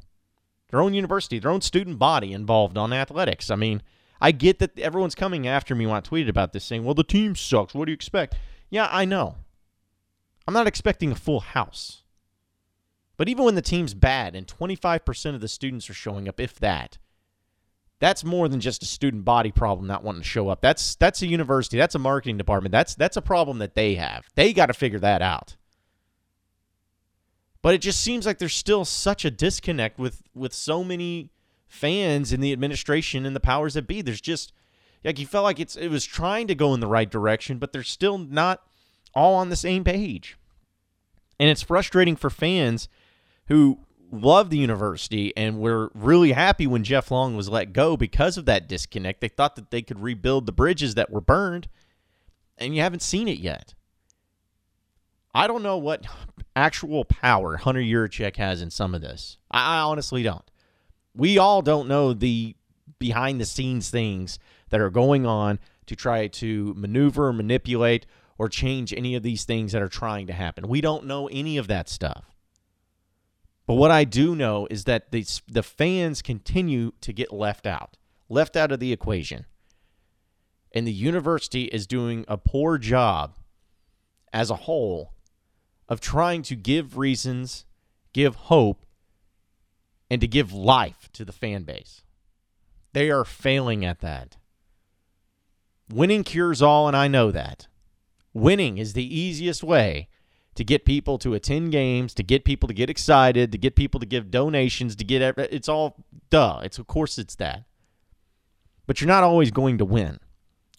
their 0.71 0.81
own 0.81 0.95
university, 0.95 1.39
their 1.39 1.51
own 1.51 1.63
student 1.63 1.99
body 1.99 2.33
involved 2.33 2.79
on 2.79 2.93
athletics. 2.93 3.51
I 3.51 3.57
mean, 3.57 3.83
I 4.21 4.31
get 4.33 4.59
that 4.59 4.79
everyone's 4.79 5.15
coming 5.15 5.47
after 5.47 5.75
me 5.75 5.87
when 5.87 5.97
I 5.97 6.01
tweeted 6.01 6.29
about 6.29 6.53
this, 6.53 6.65
saying, 6.65 6.85
well, 6.85 6.95
the 6.95 7.03
team 7.03 7.35
sucks. 7.35 7.75
What 7.75 7.87
do 7.87 7.93
you 7.93 7.95
expect? 7.95 8.37
Yeah, 8.69 8.89
I 8.91 9.05
know. 9.05 9.37
I'm 10.47 10.55
not 10.55 10.67
expecting 10.67 11.11
a 11.11 11.17
full 11.17 11.41
house. 11.41 12.03
But 13.17 13.29
even 13.29 13.45
when 13.45 13.55
the 13.55 13.63
team's 13.63 13.95
bad 13.95 14.35
and 14.35 14.47
25% 14.47 15.35
of 15.35 15.41
the 15.41 15.49
students 15.49 15.91
are 15.91 15.95
showing 15.95 16.29
up, 16.29 16.41
if 16.41 16.59
that, 16.61 16.99
that's 18.01 18.25
more 18.25 18.49
than 18.49 18.61
just 18.61 18.83
a 18.83 18.87
student 18.87 19.25
body 19.25 19.53
problem 19.53 19.87
not 19.87 20.03
wanting 20.03 20.23
to 20.23 20.29
show 20.29 20.49
up. 20.49 20.63
That's 20.63 20.97
that's 20.97 21.23
a 21.23 21.27
university, 21.27 21.77
that's 21.77 21.95
a 21.95 21.99
marketing 21.99 22.39
department. 22.39 22.73
That's 22.73 22.95
that's 22.95 23.17
a 23.17 23.23
problem 23.23 23.59
that 23.59 23.75
they 23.75 23.95
have. 23.95 24.27
They 24.35 24.53
got 24.53 24.67
to 24.67 24.75
figure 24.75 24.99
that 24.99 25.23
out. 25.23 25.57
But 27.63 27.75
it 27.75 27.83
just 27.83 28.01
seems 28.01 28.25
like 28.25 28.39
there's 28.39 28.55
still 28.55 28.87
such 28.87 29.25
a 29.25 29.31
disconnect 29.31 29.99
with 29.99 30.23
with 30.35 30.55
so 30.55 30.83
many 30.83 31.31
fans 31.69 32.33
in 32.33 32.41
the 32.41 32.53
administration 32.53 33.27
and 33.27 33.37
the 33.37 33.41
powers 33.41 33.75
that 33.75 33.87
be. 33.87 34.01
There's 34.01 34.21
just 34.21 34.53
like 35.05 35.19
you 35.19 35.27
felt 35.27 35.45
like 35.45 35.61
it's 35.61 35.77
it 35.77 35.89
was 35.89 36.07
trying 36.07 36.47
to 36.49 36.55
go 36.55 36.73
in 36.73 36.81
the 36.81 36.87
right 36.87 37.11
direction, 37.11 37.59
but 37.59 37.73
they're 37.73 37.83
still 37.83 38.17
not 38.17 38.63
all 39.15 39.35
on 39.35 39.51
the 39.51 39.57
same 39.57 39.85
page. 39.85 40.39
And 41.39 41.51
it's 41.51 41.63
frustrating 41.63 42.17
for 42.17 42.31
fans 42.31 42.89
who 43.49 43.81
love 44.11 44.51
the 44.51 44.59
university 44.59 45.37
and 45.37 45.61
were 45.61 45.91
really 45.95 46.33
happy 46.33 46.67
when 46.67 46.85
Jeff 46.85 47.11
Long 47.11 47.37
was 47.37 47.49
let 47.49 47.73
go 47.73 47.97
because 47.97 48.37
of 48.37 48.47
that 48.47 48.69
disconnect. 48.69 49.21
They 49.21 49.29
thought 49.29 49.57
that 49.57 49.71
they 49.71 49.83
could 49.83 50.01
rebuild 50.01 50.47
the 50.47 50.53
bridges 50.53 50.95
that 50.95 51.11
were 51.11 51.21
burned, 51.21 51.69
and 52.59 52.75
you 52.75 52.83
haven't 52.83 53.03
seen 53.03 53.29
it 53.29 53.39
yet. 53.39 53.75
I 55.35 55.47
don't 55.47 55.63
know 55.63 55.79
what 55.79 56.07
actual 56.57 57.05
power 57.05 57.57
Hunter 57.57 57.81
Yurachek 57.81 58.37
has 58.37 58.61
in 58.61 58.71
some 58.71 58.95
of 58.95 59.01
this. 59.01 59.39
I, 59.51 59.77
I 59.77 59.81
honestly 59.81 60.23
don't. 60.23 60.49
We 61.15 61.39
all 61.39 61.63
don't 61.63 61.89
know 61.89 62.13
the 62.13 62.57
behind 62.99 63.41
the 63.41 63.47
scenes 63.47 63.91
things 63.91 64.39
that 64.71 64.81
are 64.81 64.91
going 64.91 65.27
on 65.27 65.59
to 65.87 65.97
try 65.97 66.27
to 66.27 66.75
maneuver, 66.77 67.33
manipulate, 67.33 68.07
or 68.39 68.49
change 68.49 68.93
any 68.93 69.15
of 69.15 69.23
these 69.23 69.45
things 69.45 69.73
that 69.73 69.83
are 69.83 69.89
trying 69.89 70.27
to 70.27 70.33
happen. 70.33 70.69
We 70.69 70.81
don't 70.81 71.07
know 71.07 71.29
any 71.29 71.57
of 71.57 71.67
that 71.69 71.89
stuff. 71.89 72.25
But 73.71 73.77
what 73.77 73.93
I 73.93 74.03
do 74.03 74.35
know 74.35 74.67
is 74.69 74.83
that 74.87 75.13
the, 75.13 75.25
the 75.47 75.63
fans 75.63 76.23
continue 76.23 76.91
to 77.03 77.13
get 77.13 77.33
left 77.33 77.69
out, 77.69 77.97
left 78.29 78.57
out 78.57 78.73
of 78.73 78.81
the 78.81 78.93
equation. 78.93 79.47
And 80.73 80.89
the 80.89 80.93
university 80.93 81.67
is 81.67 81.87
doing 81.87 82.25
a 82.27 82.37
poor 82.37 82.79
job 82.79 83.37
as 84.33 84.51
a 84.51 84.67
whole 84.67 85.13
of 85.89 86.01
trying 86.01 86.43
to 86.43 86.57
give 86.57 86.99
reasons, 86.99 87.65
give 88.13 88.35
hope, 88.35 88.85
and 90.11 90.21
to 90.21 90.27
give 90.27 90.53
life 90.53 91.09
to 91.13 91.25
the 91.25 91.31
fan 91.31 91.63
base. 91.63 92.03
They 92.93 93.09
are 93.09 93.25
failing 93.25 93.85
at 93.85 94.01
that. 94.01 94.37
Winning 95.89 96.25
cures 96.25 96.61
all, 96.61 96.89
and 96.89 96.97
I 96.97 97.07
know 97.07 97.31
that. 97.31 97.69
Winning 98.35 98.79
is 98.79 98.95
the 98.95 99.17
easiest 99.17 99.63
way 99.63 100.09
to 100.55 100.65
get 100.65 100.85
people 100.85 101.19
to 101.19 101.35
attend 101.35 101.73
games, 101.73 102.15
to 102.15 102.23
get 102.23 102.45
people 102.45 102.67
to 102.67 102.75
get 102.75 102.91
excited, 102.91 103.53
to 103.53 103.59
get 103.59 103.77
people 103.77 104.01
to 104.01 104.07
give 104.07 104.31
donations, 104.31 104.97
to 104.97 105.05
get 105.05 105.23
it's 105.39 105.69
all 105.69 106.05
duh. 106.29 106.61
It's 106.63 106.79
of 106.79 106.87
course 106.87 107.19
it's 107.19 107.37
that. 107.37 107.65
But 108.87 109.01
you're 109.01 109.09
not 109.09 109.23
always 109.23 109.51
going 109.51 109.79
to 109.79 109.85
win. 109.85 110.19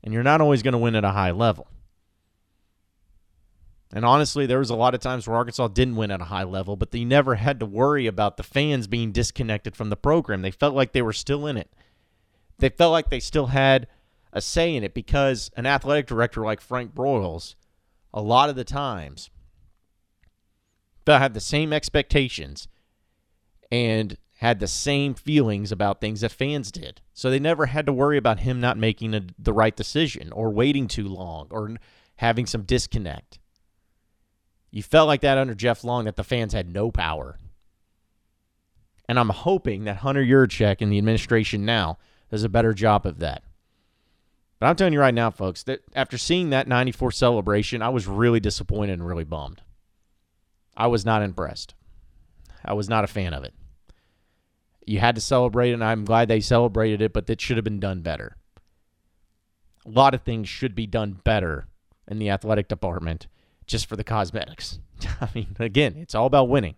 And 0.04 0.14
you're 0.14 0.24
not 0.24 0.42
always 0.42 0.64
going 0.64 0.74
to 0.74 0.78
win 0.78 0.96
at 0.96 1.06
a 1.06 1.12
high 1.12 1.32
level. 1.32 1.68
And 3.94 4.06
honestly, 4.06 4.46
there 4.46 4.60
was 4.60 4.70
a 4.70 4.76
lot 4.76 4.96
of 4.96 5.02
times 5.02 5.28
where 5.28 5.38
Arkansas 5.38 5.68
didn't 5.70 5.98
win 5.98 6.12
at 6.12 6.22
a 6.22 6.26
high 6.26 6.44
level, 6.44 6.76
but 6.76 6.92
they 6.92 7.04
never 7.04 7.36
had 7.36 7.60
to 7.60 7.66
worry 7.66 8.08
about 8.08 8.38
the 8.38 8.44
fans 8.44 8.88
being 8.88 9.12
disconnected 9.12 9.76
from 9.76 9.90
the 9.90 9.98
program. 9.98 10.42
They 10.42 10.52
felt 10.52 10.76
like 10.76 10.94
they 10.94 11.02
were 11.02 11.14
still 11.14 11.46
in 11.46 11.58
it. 11.58 11.72
They 12.60 12.70
felt 12.70 12.92
like 12.92 13.10
they 13.10 13.20
still 13.20 13.48
had 13.48 13.88
a 14.32 14.40
say 14.40 14.76
in 14.76 14.84
it 14.84 14.94
because 14.94 15.52
an 15.58 15.66
athletic 15.66 16.08
director 16.08 16.42
like 16.42 16.62
Frank 16.62 16.94
Broyles, 16.94 17.56
a 18.14 18.22
lot 18.22 18.50
of 18.50 18.56
the 18.56 18.64
times, 18.64 19.30
had 21.08 21.34
the 21.34 21.40
same 21.40 21.74
expectations 21.74 22.68
and 23.72 24.18
had 24.38 24.60
the 24.60 24.68
same 24.68 25.14
feelings 25.14 25.72
about 25.72 26.02
things 26.02 26.22
that 26.22 26.32
fans 26.32 26.72
did. 26.72 27.00
So 27.14 27.30
they 27.30 27.40
never 27.40 27.68
had 27.68 27.86
to 27.86 27.94
worry 27.94 28.18
about 28.18 28.40
him 28.40 28.60
not 28.60 28.78
making 28.78 29.14
a, 29.14 29.22
the 29.38 29.54
right 29.54 29.76
decision 29.76 30.32
or 30.32 30.50
waiting 30.50 30.88
too 30.88 31.08
long 31.08 31.48
or 31.52 31.76
having 32.16 32.46
some 32.46 32.64
disconnect. 32.64 33.40
You 34.72 34.82
felt 34.82 35.08
like 35.08 35.22
that 35.22 35.38
under 35.38 35.54
Jeff 35.54 35.84
Long 35.84 36.06
that 36.06 36.16
the 36.16 36.24
fans 36.24 36.54
had 36.54 36.74
no 36.74 36.92
power. 36.92 37.38
And 39.08 39.20
I'm 39.20 39.30
hoping 39.30 39.84
that 39.84 39.98
Hunter 39.98 40.24
Yurachek 40.24 40.78
and 40.80 40.92
the 40.92 40.98
administration 40.98 41.66
now 41.66 41.98
does 42.30 42.44
a 42.44 42.50
better 42.50 42.74
job 42.74 43.06
of 43.06 43.20
that. 43.20 43.44
But 44.60 44.68
I'm 44.68 44.76
telling 44.76 44.94
you 44.94 45.02
right 45.02 45.14
now, 45.14 45.30
folks, 45.30 45.64
that 45.64 45.82
after 45.94 46.18
seeing 46.18 46.52
that 46.52 46.68
94 46.68 47.12
celebration, 47.12 47.82
I 47.82 47.90
was 47.90 48.08
really 48.08 48.40
disappointed 48.40 48.94
and 48.94 49.06
really 49.06 49.24
bummed. 49.24 49.62
I 50.76 50.88
was 50.88 51.06
not 51.06 51.22
impressed. 51.22 51.74
I 52.64 52.74
was 52.74 52.90
not 52.90 53.04
a 53.04 53.08
fan 53.08 53.34
of 53.34 53.44
it. 53.44 53.54
You 54.86 55.00
had 55.00 55.16
to 55.16 55.22
celebrate 55.22 55.72
it, 55.72 55.76
and 55.76 55.84
I'm 55.84 56.06
glad 56.06 56.28
they 56.28 56.42
celebrated 56.42 57.02
it, 57.02 57.14
but 57.14 57.28
that 57.28 57.42
should 57.42 57.58
have 57.58 57.64
been 57.64 57.80
done 57.80 58.02
better. 58.02 58.38
A 59.86 59.90
lot 59.90 60.14
of 60.14 60.22
things 60.22 60.50
should 60.50 60.76
be 60.76 60.88
done 60.88 61.20
better 61.24 61.68
in 62.08 62.20
the 62.20 62.30
athletic 62.30 62.68
department 62.68 63.28
just 63.66 63.86
for 63.86 63.96
the 63.96 64.04
cosmetics. 64.04 64.80
I 65.22 65.30
mean, 65.34 65.56
again, 65.60 65.96
it's 65.98 66.16
all 66.16 66.26
about 66.26 66.50
winning. 66.50 66.76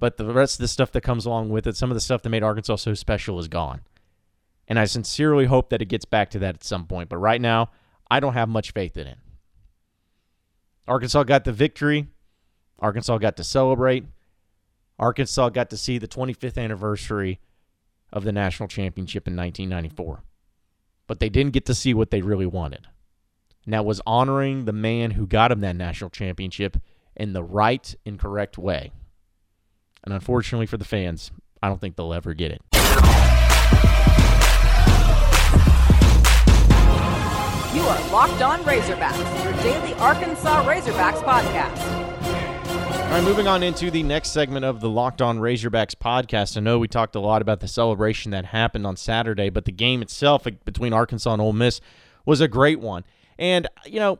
But 0.00 0.16
the 0.16 0.32
rest 0.32 0.54
of 0.54 0.60
the 0.60 0.68
stuff 0.68 0.92
that 0.92 1.00
comes 1.02 1.26
along 1.26 1.50
with 1.50 1.66
it, 1.66 1.76
some 1.76 1.90
of 1.90 1.94
the 1.94 2.00
stuff 2.00 2.22
that 2.22 2.30
made 2.30 2.42
Arkansas 2.42 2.76
so 2.76 2.94
special 2.94 3.38
is 3.38 3.48
gone. 3.48 3.82
And 4.68 4.78
I 4.78 4.84
sincerely 4.84 5.46
hope 5.46 5.70
that 5.70 5.82
it 5.82 5.86
gets 5.86 6.04
back 6.04 6.30
to 6.30 6.38
that 6.40 6.56
at 6.56 6.64
some 6.64 6.86
point. 6.86 7.08
But 7.08 7.18
right 7.18 7.40
now, 7.40 7.70
I 8.10 8.20
don't 8.20 8.34
have 8.34 8.48
much 8.48 8.72
faith 8.72 8.96
in 8.96 9.06
it. 9.06 9.18
Arkansas 10.86 11.24
got 11.24 11.44
the 11.44 11.52
victory. 11.52 12.08
Arkansas 12.78 13.18
got 13.18 13.36
to 13.36 13.44
celebrate. 13.44 14.04
Arkansas 14.98 15.50
got 15.50 15.70
to 15.70 15.76
see 15.76 15.98
the 15.98 16.08
25th 16.08 16.58
anniversary 16.58 17.40
of 18.12 18.24
the 18.24 18.32
national 18.32 18.68
championship 18.68 19.26
in 19.26 19.36
1994. 19.36 20.22
But 21.06 21.20
they 21.20 21.28
didn't 21.28 21.52
get 21.52 21.66
to 21.66 21.74
see 21.74 21.94
what 21.94 22.10
they 22.10 22.22
really 22.22 22.46
wanted. 22.46 22.86
And 23.64 23.74
that 23.74 23.84
was 23.84 24.00
honoring 24.06 24.64
the 24.64 24.72
man 24.72 25.12
who 25.12 25.26
got 25.26 25.52
him 25.52 25.60
that 25.60 25.76
national 25.76 26.10
championship 26.10 26.78
in 27.16 27.32
the 27.32 27.42
right 27.42 27.94
and 28.06 28.18
correct 28.18 28.56
way. 28.58 28.92
And 30.04 30.14
unfortunately 30.14 30.66
for 30.66 30.76
the 30.76 30.84
fans, 30.84 31.32
I 31.62 31.68
don't 31.68 31.80
think 31.80 31.96
they'll 31.96 32.14
ever 32.14 32.34
get 32.34 32.52
it. 32.52 32.62
You 37.74 37.82
are 37.82 38.10
Locked 38.10 38.42
On 38.42 38.60
Razorbacks, 38.60 39.44
your 39.44 39.52
daily 39.62 39.94
Arkansas 39.94 40.64
Razorbacks 40.64 41.22
podcast. 41.22 42.07
All 43.08 43.14
right, 43.14 43.24
moving 43.24 43.48
on 43.48 43.62
into 43.62 43.90
the 43.90 44.02
next 44.02 44.32
segment 44.32 44.66
of 44.66 44.82
the 44.82 44.90
Locked 44.90 45.22
On 45.22 45.38
Razorbacks 45.38 45.94
podcast. 45.94 46.58
I 46.58 46.60
know 46.60 46.78
we 46.78 46.88
talked 46.88 47.14
a 47.16 47.20
lot 47.20 47.40
about 47.40 47.60
the 47.60 47.66
celebration 47.66 48.32
that 48.32 48.44
happened 48.44 48.86
on 48.86 48.98
Saturday, 48.98 49.48
but 49.48 49.64
the 49.64 49.72
game 49.72 50.02
itself 50.02 50.46
between 50.66 50.92
Arkansas 50.92 51.32
and 51.32 51.40
Ole 51.40 51.54
Miss 51.54 51.80
was 52.26 52.42
a 52.42 52.48
great 52.48 52.80
one. 52.80 53.04
And 53.38 53.66
you 53.86 53.98
know, 53.98 54.18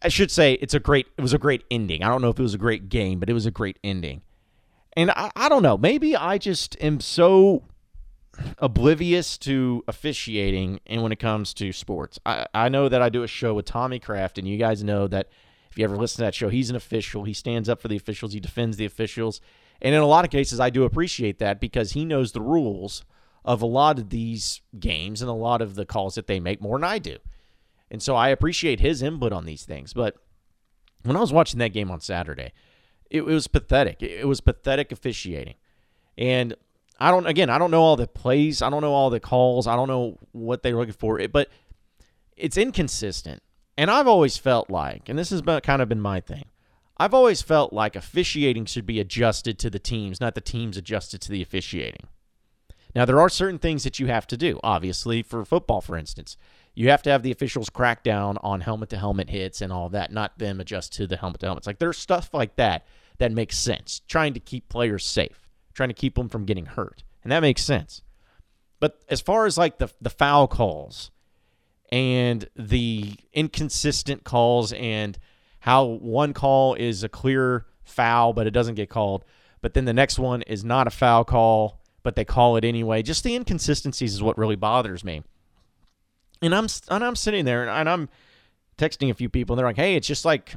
I 0.00 0.06
should 0.06 0.30
say 0.30 0.52
it's 0.52 0.72
a 0.72 0.78
great. 0.78 1.08
It 1.18 1.20
was 1.20 1.34
a 1.34 1.38
great 1.38 1.64
ending. 1.68 2.04
I 2.04 2.08
don't 2.08 2.22
know 2.22 2.28
if 2.28 2.38
it 2.38 2.42
was 2.42 2.54
a 2.54 2.58
great 2.58 2.88
game, 2.88 3.18
but 3.18 3.28
it 3.28 3.32
was 3.32 3.44
a 3.44 3.50
great 3.50 3.80
ending. 3.82 4.22
And 4.96 5.10
I, 5.10 5.32
I 5.34 5.48
don't 5.48 5.64
know. 5.64 5.76
Maybe 5.76 6.14
I 6.14 6.38
just 6.38 6.76
am 6.80 7.00
so 7.00 7.64
oblivious 8.58 9.36
to 9.38 9.82
officiating 9.88 10.78
and 10.86 11.02
when 11.02 11.10
it 11.10 11.18
comes 11.18 11.52
to 11.54 11.72
sports. 11.72 12.20
I, 12.24 12.46
I 12.54 12.68
know 12.68 12.88
that 12.88 13.02
I 13.02 13.08
do 13.08 13.24
a 13.24 13.26
show 13.26 13.52
with 13.52 13.66
Tommy 13.66 13.98
Kraft, 13.98 14.38
and 14.38 14.46
you 14.46 14.58
guys 14.58 14.84
know 14.84 15.08
that 15.08 15.28
if 15.74 15.78
you 15.78 15.84
ever 15.84 15.96
listen 15.96 16.18
to 16.18 16.22
that 16.22 16.36
show, 16.36 16.50
he's 16.50 16.70
an 16.70 16.76
official. 16.76 17.24
He 17.24 17.32
stands 17.32 17.68
up 17.68 17.82
for 17.82 17.88
the 17.88 17.96
officials, 17.96 18.32
he 18.32 18.38
defends 18.38 18.76
the 18.76 18.84
officials. 18.84 19.40
And 19.82 19.92
in 19.92 20.00
a 20.00 20.06
lot 20.06 20.24
of 20.24 20.30
cases, 20.30 20.60
I 20.60 20.70
do 20.70 20.84
appreciate 20.84 21.40
that 21.40 21.58
because 21.60 21.92
he 21.92 22.04
knows 22.04 22.30
the 22.30 22.40
rules 22.40 23.04
of 23.44 23.60
a 23.60 23.66
lot 23.66 23.98
of 23.98 24.10
these 24.10 24.60
games 24.78 25.20
and 25.20 25.28
a 25.28 25.34
lot 25.34 25.60
of 25.60 25.74
the 25.74 25.84
calls 25.84 26.14
that 26.14 26.28
they 26.28 26.38
make 26.38 26.62
more 26.62 26.78
than 26.78 26.84
I 26.84 27.00
do. 27.00 27.16
And 27.90 28.00
so 28.00 28.14
I 28.14 28.28
appreciate 28.28 28.78
his 28.78 29.02
input 29.02 29.32
on 29.32 29.46
these 29.46 29.64
things. 29.64 29.92
But 29.92 30.14
when 31.02 31.16
I 31.16 31.20
was 31.20 31.32
watching 31.32 31.58
that 31.58 31.72
game 31.72 31.90
on 31.90 32.00
Saturday, 32.00 32.52
it, 33.10 33.22
it 33.22 33.24
was 33.24 33.48
pathetic. 33.48 34.00
It, 34.00 34.12
it 34.20 34.28
was 34.28 34.40
pathetic 34.40 34.92
officiating. 34.92 35.56
And 36.16 36.54
I 37.00 37.10
don't, 37.10 37.26
again, 37.26 37.50
I 37.50 37.58
don't 37.58 37.72
know 37.72 37.82
all 37.82 37.96
the 37.96 38.06
plays. 38.06 38.62
I 38.62 38.70
don't 38.70 38.80
know 38.80 38.94
all 38.94 39.10
the 39.10 39.18
calls. 39.18 39.66
I 39.66 39.74
don't 39.74 39.88
know 39.88 40.20
what 40.30 40.62
they 40.62 40.72
were 40.72 40.78
looking 40.78 40.94
for. 40.94 41.18
It, 41.18 41.32
But 41.32 41.48
it's 42.36 42.56
inconsistent. 42.56 43.42
And 43.76 43.90
I've 43.90 44.06
always 44.06 44.36
felt 44.36 44.70
like, 44.70 45.08
and 45.08 45.18
this 45.18 45.30
has 45.30 45.42
been, 45.42 45.60
kind 45.60 45.82
of 45.82 45.88
been 45.88 46.00
my 46.00 46.20
thing, 46.20 46.44
I've 46.96 47.14
always 47.14 47.42
felt 47.42 47.72
like 47.72 47.96
officiating 47.96 48.66
should 48.66 48.86
be 48.86 49.00
adjusted 49.00 49.58
to 49.60 49.70
the 49.70 49.80
teams, 49.80 50.20
not 50.20 50.34
the 50.34 50.40
teams 50.40 50.76
adjusted 50.76 51.20
to 51.22 51.30
the 51.30 51.42
officiating. 51.42 52.06
Now, 52.94 53.04
there 53.04 53.20
are 53.20 53.28
certain 53.28 53.58
things 53.58 53.82
that 53.82 53.98
you 53.98 54.06
have 54.06 54.26
to 54.28 54.36
do, 54.36 54.60
obviously, 54.62 55.22
for 55.22 55.44
football, 55.44 55.80
for 55.80 55.96
instance. 55.96 56.36
You 56.74 56.90
have 56.90 57.02
to 57.02 57.10
have 57.10 57.22
the 57.22 57.32
officials 57.32 57.68
crack 57.68 58.04
down 58.04 58.38
on 58.42 58.60
helmet 58.60 58.90
to 58.90 58.96
helmet 58.96 59.30
hits 59.30 59.60
and 59.60 59.72
all 59.72 59.88
that, 59.88 60.12
not 60.12 60.38
them 60.38 60.60
adjust 60.60 60.92
to 60.94 61.06
the 61.06 61.16
helmet 61.16 61.40
to 61.40 61.46
helmets. 61.46 61.66
Like 61.66 61.78
there's 61.78 61.98
stuff 61.98 62.30
like 62.32 62.56
that 62.56 62.86
that 63.18 63.32
makes 63.32 63.56
sense. 63.58 64.02
Trying 64.08 64.34
to 64.34 64.40
keep 64.40 64.68
players 64.68 65.04
safe, 65.04 65.48
trying 65.72 65.88
to 65.88 65.94
keep 65.94 66.14
them 66.14 66.28
from 66.28 66.44
getting 66.44 66.66
hurt. 66.66 67.04
And 67.22 67.32
that 67.32 67.40
makes 67.40 67.64
sense. 67.64 68.02
But 68.80 69.02
as 69.08 69.20
far 69.20 69.46
as 69.46 69.56
like 69.56 69.78
the 69.78 69.88
the 70.00 70.10
foul 70.10 70.46
calls 70.46 71.10
and 71.94 72.48
the 72.56 73.14
inconsistent 73.32 74.24
calls 74.24 74.72
and 74.72 75.16
how 75.60 75.84
one 75.84 76.32
call 76.32 76.74
is 76.74 77.04
a 77.04 77.08
clear 77.08 77.66
foul 77.84 78.32
but 78.32 78.48
it 78.48 78.50
doesn't 78.50 78.74
get 78.74 78.90
called, 78.90 79.24
but 79.60 79.74
then 79.74 79.84
the 79.84 79.92
next 79.92 80.18
one 80.18 80.42
is 80.42 80.64
not 80.64 80.88
a 80.88 80.90
foul 80.90 81.24
call 81.24 81.80
but 82.02 82.16
they 82.16 82.24
call 82.24 82.56
it 82.56 82.64
anyway. 82.64 83.00
Just 83.00 83.22
the 83.22 83.36
inconsistencies 83.36 84.12
is 84.12 84.22
what 84.24 84.36
really 84.36 84.56
bothers 84.56 85.04
me. 85.04 85.22
And 86.42 86.52
I'm 86.52 86.66
and 86.90 87.04
I'm 87.04 87.14
sitting 87.14 87.44
there 87.44 87.68
and 87.68 87.88
I'm 87.88 88.08
texting 88.76 89.08
a 89.08 89.14
few 89.14 89.28
people 89.28 89.54
and 89.54 89.58
they're 89.58 89.66
like, 89.66 89.76
"Hey, 89.76 89.94
it's 89.94 90.08
just 90.08 90.24
like 90.24 90.56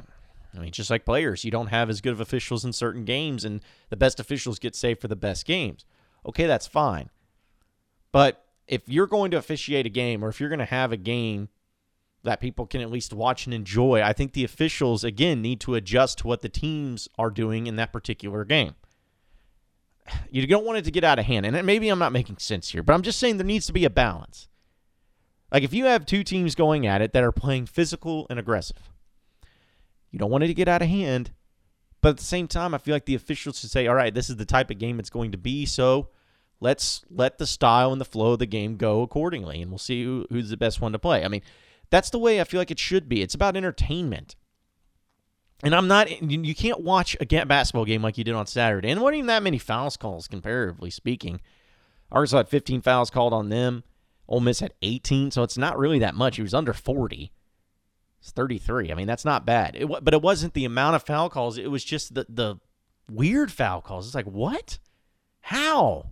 I 0.52 0.58
mean, 0.58 0.72
just 0.72 0.90
like 0.90 1.04
players, 1.04 1.44
you 1.44 1.52
don't 1.52 1.68
have 1.68 1.88
as 1.88 2.00
good 2.00 2.12
of 2.12 2.20
officials 2.20 2.64
in 2.64 2.72
certain 2.72 3.04
games 3.04 3.44
and 3.44 3.62
the 3.90 3.96
best 3.96 4.18
officials 4.18 4.58
get 4.58 4.74
saved 4.74 5.00
for 5.00 5.06
the 5.06 5.14
best 5.14 5.46
games." 5.46 5.84
Okay, 6.26 6.46
that's 6.46 6.66
fine. 6.66 7.10
But 8.10 8.44
if 8.68 8.82
you're 8.86 9.06
going 9.06 9.30
to 9.32 9.36
officiate 9.36 9.86
a 9.86 9.90
game 9.90 10.24
or 10.24 10.28
if 10.28 10.40
you're 10.40 10.48
going 10.48 10.58
to 10.58 10.64
have 10.64 10.92
a 10.92 10.96
game 10.96 11.48
that 12.22 12.40
people 12.40 12.66
can 12.66 12.80
at 12.80 12.90
least 12.90 13.12
watch 13.12 13.46
and 13.46 13.54
enjoy, 13.54 14.02
I 14.02 14.12
think 14.12 14.32
the 14.32 14.44
officials 14.44 15.02
again 15.02 15.42
need 15.42 15.60
to 15.60 15.74
adjust 15.74 16.18
to 16.18 16.26
what 16.26 16.42
the 16.42 16.48
teams 16.48 17.08
are 17.18 17.30
doing 17.30 17.66
in 17.66 17.76
that 17.76 17.92
particular 17.92 18.44
game 18.44 18.74
you 20.30 20.46
don't 20.46 20.64
want 20.64 20.78
it 20.78 20.84
to 20.84 20.90
get 20.90 21.04
out 21.04 21.18
of 21.18 21.24
hand. 21.24 21.46
And 21.46 21.66
maybe 21.66 21.88
I'm 21.88 21.98
not 21.98 22.12
making 22.12 22.38
sense 22.38 22.70
here, 22.70 22.82
but 22.82 22.94
I'm 22.94 23.02
just 23.02 23.18
saying 23.18 23.36
there 23.36 23.46
needs 23.46 23.66
to 23.66 23.72
be 23.72 23.84
a 23.84 23.90
balance. 23.90 24.48
Like 25.52 25.62
if 25.62 25.72
you 25.72 25.86
have 25.86 26.04
two 26.04 26.24
teams 26.24 26.54
going 26.54 26.86
at 26.86 27.00
it 27.00 27.12
that 27.12 27.24
are 27.24 27.32
playing 27.32 27.66
physical 27.66 28.26
and 28.28 28.38
aggressive, 28.38 28.90
you 30.10 30.18
don't 30.18 30.30
want 30.30 30.44
it 30.44 30.48
to 30.48 30.54
get 30.54 30.68
out 30.68 30.82
of 30.82 30.88
hand. 30.88 31.32
But 32.00 32.10
at 32.10 32.16
the 32.18 32.24
same 32.24 32.46
time, 32.46 32.74
I 32.74 32.78
feel 32.78 32.94
like 32.94 33.06
the 33.06 33.14
officials 33.14 33.58
should 33.58 33.70
say, 33.70 33.86
all 33.86 33.94
right, 33.94 34.14
this 34.14 34.30
is 34.30 34.36
the 34.36 34.44
type 34.44 34.70
of 34.70 34.78
game 34.78 35.00
it's 35.00 35.10
going 35.10 35.32
to 35.32 35.38
be. 35.38 35.66
So 35.66 36.10
let's 36.60 37.04
let 37.10 37.38
the 37.38 37.46
style 37.46 37.92
and 37.92 38.00
the 38.00 38.06
flow 38.06 38.32
of 38.32 38.38
the 38.38 38.46
game 38.46 38.76
go 38.76 39.02
accordingly, 39.02 39.62
and 39.62 39.70
we'll 39.70 39.78
see 39.78 40.04
who, 40.04 40.26
who's 40.30 40.50
the 40.50 40.56
best 40.56 40.80
one 40.80 40.92
to 40.92 40.98
play. 40.98 41.24
I 41.24 41.28
mean, 41.28 41.42
that's 41.90 42.10
the 42.10 42.18
way 42.18 42.40
I 42.40 42.44
feel 42.44 42.60
like 42.60 42.70
it 42.70 42.78
should 42.78 43.08
be. 43.08 43.22
It's 43.22 43.34
about 43.34 43.56
entertainment. 43.56 44.36
And 45.64 45.74
I'm 45.74 45.88
not, 45.88 46.22
you 46.22 46.54
can't 46.54 46.80
watch 46.80 47.16
a 47.20 47.44
basketball 47.44 47.84
game 47.84 48.02
like 48.02 48.16
you 48.16 48.24
did 48.24 48.34
on 48.34 48.46
Saturday. 48.46 48.90
And 48.90 49.00
what 49.00 49.14
even 49.14 49.26
that 49.26 49.42
many 49.42 49.58
fouls 49.58 49.96
calls, 49.96 50.28
comparatively 50.28 50.90
speaking. 50.90 51.40
Arkansas 52.12 52.36
had 52.36 52.48
15 52.48 52.80
fouls 52.80 53.10
called 53.10 53.32
on 53.32 53.48
them. 53.48 53.82
Ole 54.28 54.40
Miss 54.40 54.60
had 54.60 54.74
18, 54.82 55.30
so 55.30 55.42
it's 55.42 55.58
not 55.58 55.78
really 55.78 55.98
that 55.98 56.14
much. 56.14 56.36
He 56.36 56.42
was 56.42 56.54
under 56.54 56.72
40. 56.72 57.32
It's 58.20 58.30
33. 58.30 58.92
I 58.92 58.94
mean, 58.94 59.06
that's 59.06 59.24
not 59.24 59.46
bad. 59.46 59.74
It, 59.74 59.86
but 59.86 60.14
it 60.14 60.22
wasn't 60.22 60.54
the 60.54 60.64
amount 60.64 60.96
of 60.96 61.02
foul 61.02 61.28
calls. 61.28 61.58
It 61.58 61.70
was 61.70 61.84
just 61.84 62.14
the, 62.14 62.26
the 62.28 62.56
weird 63.10 63.50
foul 63.50 63.80
calls. 63.80 64.06
It's 64.06 64.14
like, 64.14 64.26
what? 64.26 64.78
How? 65.40 66.10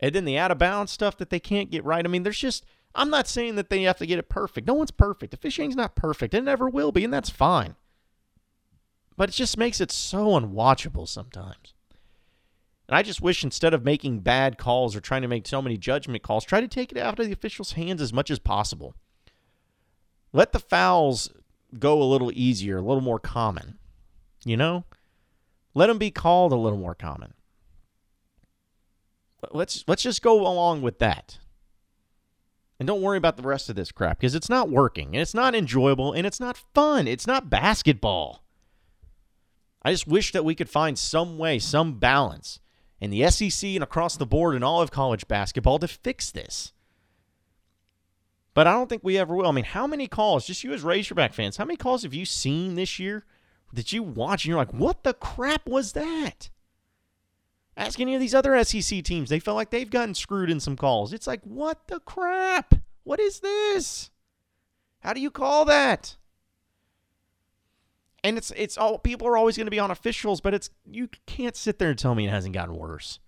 And 0.00 0.14
then 0.14 0.24
the 0.24 0.38
out 0.38 0.50
of 0.50 0.58
bounds 0.58 0.92
stuff 0.92 1.16
that 1.16 1.30
they 1.30 1.40
can't 1.40 1.70
get 1.70 1.84
right. 1.84 2.04
I 2.04 2.08
mean, 2.08 2.22
there's 2.22 2.38
just, 2.38 2.64
I'm 2.94 3.10
not 3.10 3.28
saying 3.28 3.56
that 3.56 3.68
they 3.68 3.82
have 3.82 3.98
to 3.98 4.06
get 4.06 4.18
it 4.18 4.28
perfect. 4.28 4.66
No 4.66 4.74
one's 4.74 4.90
perfect. 4.90 5.34
Officiating's 5.34 5.76
not 5.76 5.96
perfect. 5.96 6.34
It 6.34 6.44
never 6.44 6.68
will 6.68 6.92
be, 6.92 7.04
and 7.04 7.12
that's 7.12 7.30
fine. 7.30 7.74
But 9.16 9.30
it 9.30 9.32
just 9.32 9.58
makes 9.58 9.80
it 9.80 9.90
so 9.90 10.28
unwatchable 10.28 11.08
sometimes. 11.08 11.74
And 12.88 12.96
I 12.96 13.02
just 13.02 13.20
wish 13.20 13.44
instead 13.44 13.74
of 13.74 13.84
making 13.84 14.20
bad 14.20 14.56
calls 14.56 14.96
or 14.96 15.00
trying 15.00 15.22
to 15.22 15.28
make 15.28 15.46
so 15.46 15.60
many 15.60 15.76
judgment 15.76 16.22
calls, 16.22 16.44
try 16.44 16.60
to 16.60 16.68
take 16.68 16.92
it 16.92 16.98
out 16.98 17.18
of 17.18 17.26
the 17.26 17.32
officials' 17.32 17.72
hands 17.72 18.00
as 18.00 18.12
much 18.12 18.30
as 18.30 18.38
possible. 18.38 18.94
Let 20.32 20.52
the 20.52 20.58
fouls 20.58 21.30
go 21.78 22.00
a 22.00 22.04
little 22.04 22.30
easier, 22.32 22.78
a 22.78 22.82
little 22.82 23.02
more 23.02 23.18
common. 23.18 23.78
You 24.44 24.56
know? 24.56 24.84
Let 25.74 25.88
them 25.88 25.98
be 25.98 26.10
called 26.10 26.52
a 26.52 26.56
little 26.56 26.78
more 26.78 26.94
common. 26.94 27.34
Let's 29.52 29.84
let's 29.86 30.02
just 30.02 30.22
go 30.22 30.46
along 30.46 30.82
with 30.82 30.98
that. 30.98 31.38
And 32.78 32.86
don't 32.86 33.02
worry 33.02 33.18
about 33.18 33.36
the 33.36 33.42
rest 33.42 33.68
of 33.68 33.76
this 33.76 33.90
crap 33.90 34.20
because 34.20 34.34
it's 34.34 34.48
not 34.48 34.70
working 34.70 35.08
and 35.08 35.20
it's 35.20 35.34
not 35.34 35.54
enjoyable 35.54 36.12
and 36.12 36.26
it's 36.26 36.38
not 36.38 36.56
fun. 36.56 37.08
It's 37.08 37.26
not 37.26 37.50
basketball. 37.50 38.44
I 39.82 39.92
just 39.92 40.06
wish 40.06 40.32
that 40.32 40.44
we 40.44 40.54
could 40.54 40.68
find 40.68 40.98
some 40.98 41.38
way, 41.38 41.58
some 41.58 41.98
balance 41.98 42.60
in 43.00 43.10
the 43.10 43.28
SEC 43.30 43.70
and 43.70 43.82
across 43.82 44.16
the 44.16 44.26
board 44.26 44.54
in 44.54 44.62
all 44.62 44.80
of 44.80 44.90
college 44.90 45.26
basketball 45.28 45.78
to 45.80 45.88
fix 45.88 46.30
this. 46.30 46.72
But 48.54 48.66
I 48.66 48.72
don't 48.72 48.88
think 48.88 49.04
we 49.04 49.18
ever 49.18 49.36
will. 49.36 49.46
I 49.46 49.52
mean, 49.52 49.64
how 49.64 49.86
many 49.86 50.08
calls, 50.08 50.46
just 50.46 50.64
you 50.64 50.72
as 50.72 50.82
Razorback 50.82 51.32
fans, 51.32 51.56
how 51.56 51.64
many 51.64 51.76
calls 51.76 52.02
have 52.02 52.14
you 52.14 52.24
seen 52.24 52.74
this 52.74 52.98
year 52.98 53.24
that 53.72 53.92
you 53.92 54.02
watch 54.02 54.44
and 54.44 54.50
you're 54.50 54.58
like, 54.58 54.74
what 54.74 55.04
the 55.04 55.14
crap 55.14 55.66
was 55.66 55.92
that? 55.92 56.50
Ask 57.78 57.98
any 58.00 58.14
of 58.14 58.20
these 58.20 58.34
other 58.34 58.62
SEC 58.62 59.02
teams. 59.02 59.30
They 59.30 59.38
feel 59.38 59.54
like 59.54 59.70
they've 59.70 59.88
gotten 59.88 60.14
screwed 60.14 60.50
in 60.50 60.60
some 60.60 60.76
calls. 60.76 61.14
It's 61.14 61.26
like, 61.26 61.40
what 61.44 61.88
the 61.88 62.00
crap? 62.00 62.74
What 63.04 63.20
is 63.20 63.40
this? 63.40 64.10
How 65.00 65.14
do 65.14 65.20
you 65.20 65.30
call 65.30 65.64
that? 65.64 66.16
and 68.24 68.36
it's 68.36 68.52
it's 68.56 68.76
all 68.76 68.98
people 68.98 69.26
are 69.26 69.36
always 69.36 69.56
going 69.56 69.66
to 69.66 69.70
be 69.70 69.78
on 69.78 69.90
officials, 69.90 70.40
but 70.40 70.54
it's 70.54 70.70
you 70.84 71.08
can't 71.26 71.56
sit 71.56 71.78
there 71.78 71.90
and 71.90 71.98
tell 71.98 72.14
me 72.14 72.26
it 72.26 72.30
hasn't 72.30 72.54
gotten 72.54 72.76
worse. 72.76 73.20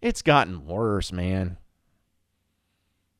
It's 0.00 0.22
gotten 0.22 0.66
worse, 0.66 1.12
man. 1.12 1.58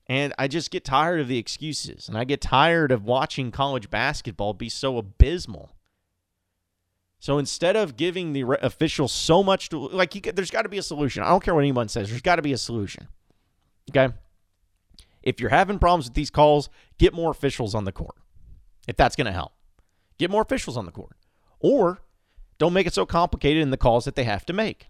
And 0.09 0.35
I 0.37 0.49
just 0.49 0.71
get 0.71 0.85
tired 0.85 1.21
of 1.21 1.29
the 1.29 1.39
excuses, 1.39 2.09
and 2.09 2.19
I 2.19 2.25
get 2.25 2.41
tired 2.41 2.91
of 2.91 3.05
watching 3.05 3.51
college 3.51 3.89
basketball 3.89 4.53
be 4.53 4.69
so 4.69 4.99
abysmal. 4.99 5.71
So 7.23 7.39
instead 7.39 7.77
of 7.77 7.97
giving 7.97 8.33
the 8.33 8.43
re- 8.43 8.57
officials 8.63 9.13
so 9.13 9.45
much 9.45 9.69
to 9.69 9.79
like, 9.79 10.13
you, 10.17 10.33
there's 10.33 10.51
got 10.51 10.63
to 10.63 10.69
be 10.69 10.79
a 10.79 10.83
solution. 10.83 11.23
I 11.23 11.29
don't 11.29 11.41
care 11.41 11.55
what 11.55 11.61
anyone 11.61 11.87
says. 11.87 12.09
There's 12.09 12.21
got 12.21 12.37
to 12.37 12.43
be 12.43 12.53
a 12.53 12.59
solution. 12.59 13.07
Okay. 13.89 14.13
If 15.23 15.39
you're 15.39 15.51
having 15.51 15.79
problems 15.79 16.07
with 16.07 16.15
these 16.15 16.31
calls, 16.31 16.69
get 16.99 17.15
more 17.15 17.31
officials 17.31 17.77
on 17.77 17.85
the 17.85 17.93
court. 17.93 18.17
If 18.89 18.97
that's 18.97 19.15
going 19.15 19.29
to 19.29 19.33
help. 19.33 19.53
Get 20.19 20.33
more 20.33 20.43
officials 20.43 20.77
on 20.77 20.85
the 20.85 20.91
court. 20.91 21.17
Or 21.61 22.01
don't 22.59 22.73
make 22.73 22.89
it 22.89 22.93
so 22.93 23.07
complicated 23.07 23.63
in 23.63 23.71
the 23.71 23.77
calls 23.77 24.05
that 24.05 24.17
they 24.17 24.25
have 24.25 24.45
to 24.47 24.53
make. 24.53 24.89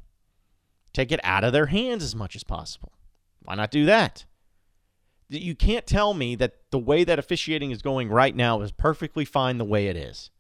Take 0.95 1.13
it 1.13 1.21
out 1.23 1.45
of 1.45 1.53
their 1.53 1.67
hands 1.67 2.03
as 2.03 2.15
much 2.15 2.35
as 2.35 2.45
possible. 2.45 2.95
Why 3.43 3.57
not 3.57 3.71
do 3.71 3.85
that? 3.85 4.25
You 5.29 5.55
can't 5.55 5.87
tell 5.87 6.15
me 6.15 6.35
that 6.37 6.55
the 6.71 6.79
way 6.79 7.05
that 7.05 7.19
officiating 7.19 7.73
is 7.73 7.83
going 7.83 8.09
right 8.09 8.35
now 8.35 8.63
is 8.63 8.73
perfectly 8.73 9.27
fine 9.27 9.59
the 9.59 9.67
way 9.67 9.89
it 9.89 9.97
is 9.97 10.31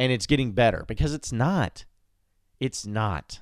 and 0.00 0.10
it's 0.10 0.26
getting 0.26 0.52
better 0.52 0.84
because 0.88 1.12
it's 1.12 1.30
not. 1.30 1.84
It's 2.58 2.86
not. 2.86 3.40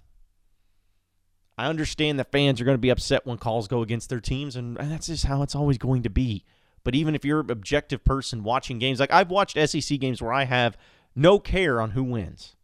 I 1.57 1.67
understand 1.67 2.19
that 2.19 2.33
fans 2.33 2.61
are 2.61 2.65
going 2.65 2.75
to 2.75 2.81
be 2.81 2.91
upset 2.91 3.25
when 3.25 3.39
calls 3.39 3.69
go 3.69 3.81
against 3.81 4.09
their 4.11 4.21
teams, 4.21 4.57
and 4.57 4.77
that's 4.77 5.07
just 5.07 5.25
how 5.25 5.43
it's 5.43 5.55
always 5.55 5.79
going 5.79 6.03
to 6.03 6.11
be. 6.11 6.45
But 6.83 6.97
even 6.97 7.15
if 7.15 7.25
you're 7.25 7.41
an 7.41 7.51
objective 7.51 8.05
person 8.05 8.43
watching 8.43 8.81
games, 8.81 8.99
like 8.99 9.13
I've 9.13 9.31
watched 9.31 9.57
SEC 9.69 10.01
games 10.01 10.21
where 10.21 10.33
I 10.33 10.45
have 10.45 10.77
no 11.15 11.39
care 11.39 11.81
on 11.81 11.93
who 11.93 12.03
wins. 12.03 12.57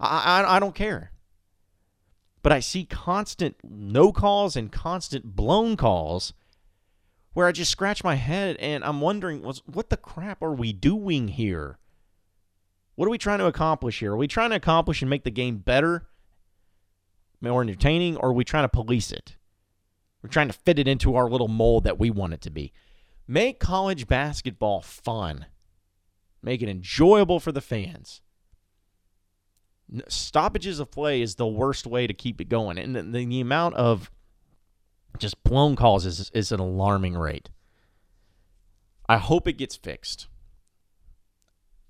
I, 0.00 0.42
I, 0.42 0.56
I 0.56 0.60
don't 0.60 0.74
care. 0.74 1.12
But 2.42 2.50
I 2.50 2.58
see 2.58 2.84
constant 2.84 3.56
no 3.62 4.12
calls 4.12 4.56
and 4.56 4.72
constant 4.72 5.36
blown 5.36 5.76
calls 5.76 6.32
where 7.34 7.46
I 7.46 7.52
just 7.52 7.70
scratch 7.70 8.02
my 8.02 8.16
head 8.16 8.56
and 8.56 8.82
I'm 8.82 9.00
wondering, 9.00 9.42
what 9.42 9.90
the 9.90 9.96
crap 9.96 10.42
are 10.42 10.54
we 10.54 10.72
doing 10.72 11.28
here? 11.28 11.78
What 12.98 13.06
are 13.06 13.12
we 13.12 13.18
trying 13.18 13.38
to 13.38 13.46
accomplish 13.46 14.00
here? 14.00 14.14
Are 14.14 14.16
we 14.16 14.26
trying 14.26 14.50
to 14.50 14.56
accomplish 14.56 15.02
and 15.02 15.08
make 15.08 15.22
the 15.22 15.30
game 15.30 15.58
better, 15.58 16.08
more 17.40 17.62
entertaining, 17.62 18.16
or 18.16 18.30
are 18.30 18.32
we 18.32 18.42
trying 18.42 18.64
to 18.64 18.68
police 18.68 19.12
it? 19.12 19.36
We're 20.20 20.30
trying 20.30 20.48
to 20.48 20.52
fit 20.52 20.80
it 20.80 20.88
into 20.88 21.14
our 21.14 21.30
little 21.30 21.46
mold 21.46 21.84
that 21.84 22.00
we 22.00 22.10
want 22.10 22.32
it 22.32 22.40
to 22.40 22.50
be. 22.50 22.72
Make 23.28 23.60
college 23.60 24.08
basketball 24.08 24.80
fun. 24.80 25.46
Make 26.42 26.60
it 26.60 26.68
enjoyable 26.68 27.38
for 27.38 27.52
the 27.52 27.60
fans. 27.60 28.20
Stoppages 30.08 30.80
of 30.80 30.90
play 30.90 31.22
is 31.22 31.36
the 31.36 31.46
worst 31.46 31.86
way 31.86 32.08
to 32.08 32.12
keep 32.12 32.40
it 32.40 32.48
going. 32.48 32.78
And 32.78 32.96
the, 32.96 33.02
the, 33.04 33.40
amount 33.40 33.76
of 33.76 34.10
just 35.18 35.44
blown 35.44 35.76
calls 35.76 36.04
is, 36.04 36.32
is 36.34 36.50
an 36.50 36.58
alarming 36.58 37.16
rate. 37.16 37.48
I 39.08 39.18
hope 39.18 39.46
it 39.46 39.52
gets 39.52 39.76
fixed. 39.76 40.26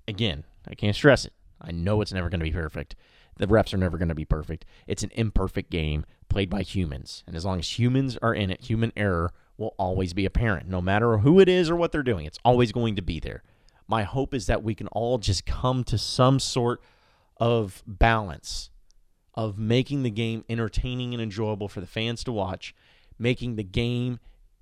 Again, 0.06 0.44
I 0.68 0.74
can't 0.74 0.96
stress 0.96 1.24
it. 1.24 1.32
I 1.60 1.72
know 1.72 2.00
it's 2.00 2.12
never 2.12 2.28
going 2.28 2.40
to 2.40 2.44
be 2.44 2.52
perfect. 2.52 2.94
The 3.38 3.46
refs 3.46 3.72
are 3.72 3.78
never 3.78 3.98
going 3.98 4.08
to 4.08 4.14
be 4.14 4.24
perfect. 4.24 4.64
It's 4.86 5.02
an 5.02 5.10
imperfect 5.14 5.70
game 5.70 6.04
played 6.28 6.50
by 6.50 6.62
humans. 6.62 7.24
And 7.26 7.36
as 7.36 7.44
long 7.44 7.58
as 7.58 7.78
humans 7.78 8.18
are 8.20 8.34
in 8.34 8.50
it, 8.50 8.62
human 8.62 8.92
error 8.96 9.32
will 9.56 9.74
always 9.78 10.12
be 10.12 10.24
apparent. 10.24 10.68
No 10.68 10.80
matter 10.80 11.18
who 11.18 11.40
it 11.40 11.48
is 11.48 11.70
or 11.70 11.76
what 11.76 11.92
they're 11.92 12.02
doing, 12.02 12.26
it's 12.26 12.38
always 12.44 12.72
going 12.72 12.96
to 12.96 13.02
be 13.02 13.18
there. 13.20 13.42
My 13.86 14.02
hope 14.02 14.34
is 14.34 14.46
that 14.46 14.62
we 14.62 14.74
can 14.74 14.88
all 14.88 15.18
just 15.18 15.46
come 15.46 15.82
to 15.84 15.96
some 15.96 16.38
sort 16.38 16.82
of 17.38 17.82
balance 17.86 18.70
of 19.34 19.58
making 19.58 20.02
the 20.02 20.10
game 20.10 20.44
entertaining 20.48 21.14
and 21.14 21.22
enjoyable 21.22 21.68
for 21.68 21.80
the 21.80 21.86
fans 21.86 22.24
to 22.24 22.32
watch, 22.32 22.74
making 23.18 23.56
the 23.56 23.64
game 23.64 24.18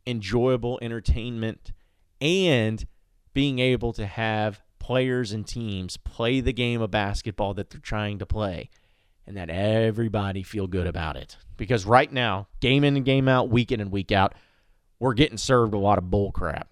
enjoyable 0.06 0.78
entertainment 0.80 1.72
and 2.20 2.86
being 3.32 3.58
able 3.58 3.92
to 3.94 4.06
have 4.06 4.62
players 4.86 5.32
and 5.32 5.48
teams 5.48 5.96
play 5.96 6.38
the 6.38 6.52
game 6.52 6.80
of 6.80 6.92
basketball 6.92 7.52
that 7.54 7.70
they're 7.70 7.80
trying 7.80 8.20
to 8.20 8.24
play 8.24 8.70
and 9.26 9.36
that 9.36 9.50
everybody 9.50 10.44
feel 10.44 10.68
good 10.68 10.86
about 10.86 11.16
it. 11.16 11.36
Because 11.56 11.84
right 11.84 12.12
now, 12.12 12.46
game 12.60 12.84
in 12.84 12.94
and 12.96 13.04
game 13.04 13.26
out, 13.26 13.48
week 13.48 13.72
in 13.72 13.80
and 13.80 13.90
week 13.90 14.12
out, 14.12 14.32
we're 15.00 15.14
getting 15.14 15.38
served 15.38 15.74
a 15.74 15.78
lot 15.78 15.98
of 15.98 16.08
bull 16.08 16.30
crap. 16.30 16.68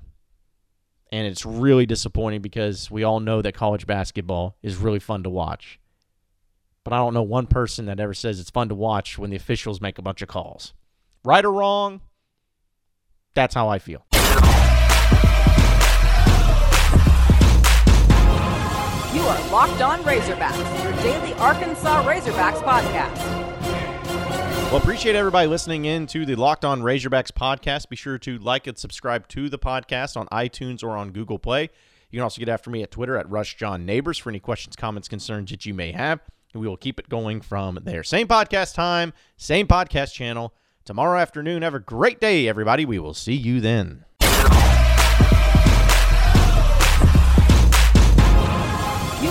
And 1.11 1.27
it's 1.27 1.45
really 1.45 1.87
disappointing 1.87 2.41
because 2.41 2.89
we 2.89 3.03
all 3.03 3.19
know 3.19 3.43
that 3.43 3.53
college 3.53 3.85
basketball 3.85 4.55
is 4.63 4.77
really 4.77 5.01
fun 5.01 5.25
to 5.25 5.31
watch. 5.31 5.81
But 6.85 6.93
I 6.93 6.99
don't 6.99 7.15
know 7.15 7.23
one 7.25 7.49
person 7.49 7.87
that 7.87 7.99
ever 7.99 8.15
says 8.15 8.39
it's 8.39 8.51
fun 8.51 8.69
to 8.69 8.77
watch 8.77 9.19
when 9.19 9.31
the 9.31 9.37
officials 9.37 9.81
make 9.81 9.99
a 9.99 10.03
bunch 10.03 10.23
of 10.23 10.29
calls. 10.29 10.73
Right 11.25 11.45
or 11.45 11.53
wrong, 11.53 12.01
that's 13.35 13.57
how 13.57 13.69
I 13.69 13.81
feel. 13.81 14.07
Locked 19.51 19.81
On 19.83 20.01
Razorbacks, 20.03 20.85
your 20.85 20.93
daily 21.03 21.35
Arkansas 21.35 22.03
Razorbacks 22.05 22.63
podcast. 22.63 23.17
Well, 24.67 24.77
appreciate 24.77 25.15
everybody 25.15 25.47
listening 25.47 25.85
in 25.85 26.07
to 26.09 26.27
the 26.27 26.35
Locked 26.35 26.65
On 26.65 26.83
Razorbacks 26.83 27.31
podcast. 27.31 27.89
Be 27.89 27.97
sure 27.97 28.19
to 28.19 28.39
like 28.39 28.67
and 28.67 28.77
subscribe 28.77 29.29
to 29.29 29.49
the 29.49 29.59
podcast 29.59 30.17
on 30.17 30.27
iTunes 30.29 30.83
or 30.83 30.91
on 30.97 31.13
Google 31.13 31.39
Play. 31.39 31.71
You 32.11 32.19
can 32.19 32.23
also 32.23 32.39
get 32.39 32.49
after 32.49 32.71
me 32.71 32.83
at 32.83 32.91
Twitter 32.91 33.17
at 33.17 33.29
Rush 33.29 33.57
John 33.57 33.85
Neighbors 33.85 34.19
for 34.19 34.31
any 34.31 34.41
questions, 34.41 34.77
comments, 34.77 35.09
concerns 35.09 35.51
that 35.51 35.67
you 35.67 35.75
may 35.75 35.93
have. 35.93 36.21
And 36.53 36.61
we 36.61 36.69
will 36.69 36.77
keep 36.77 36.99
it 36.99 37.09
going 37.09 37.41
from 37.41 37.79
there. 37.85 38.03
Same 38.03 38.27
podcast 38.27 38.75
time, 38.75 39.13
same 39.37 39.67
podcast 39.67 40.13
channel. 40.13 40.55
Tomorrow 40.85 41.19
afternoon. 41.19 41.63
Have 41.63 41.75
a 41.75 41.81
great 41.81 42.21
day, 42.21 42.47
everybody. 42.47 42.85
We 42.85 42.99
will 42.99 43.15
see 43.15 43.35
you 43.35 43.61
then. 43.61 44.05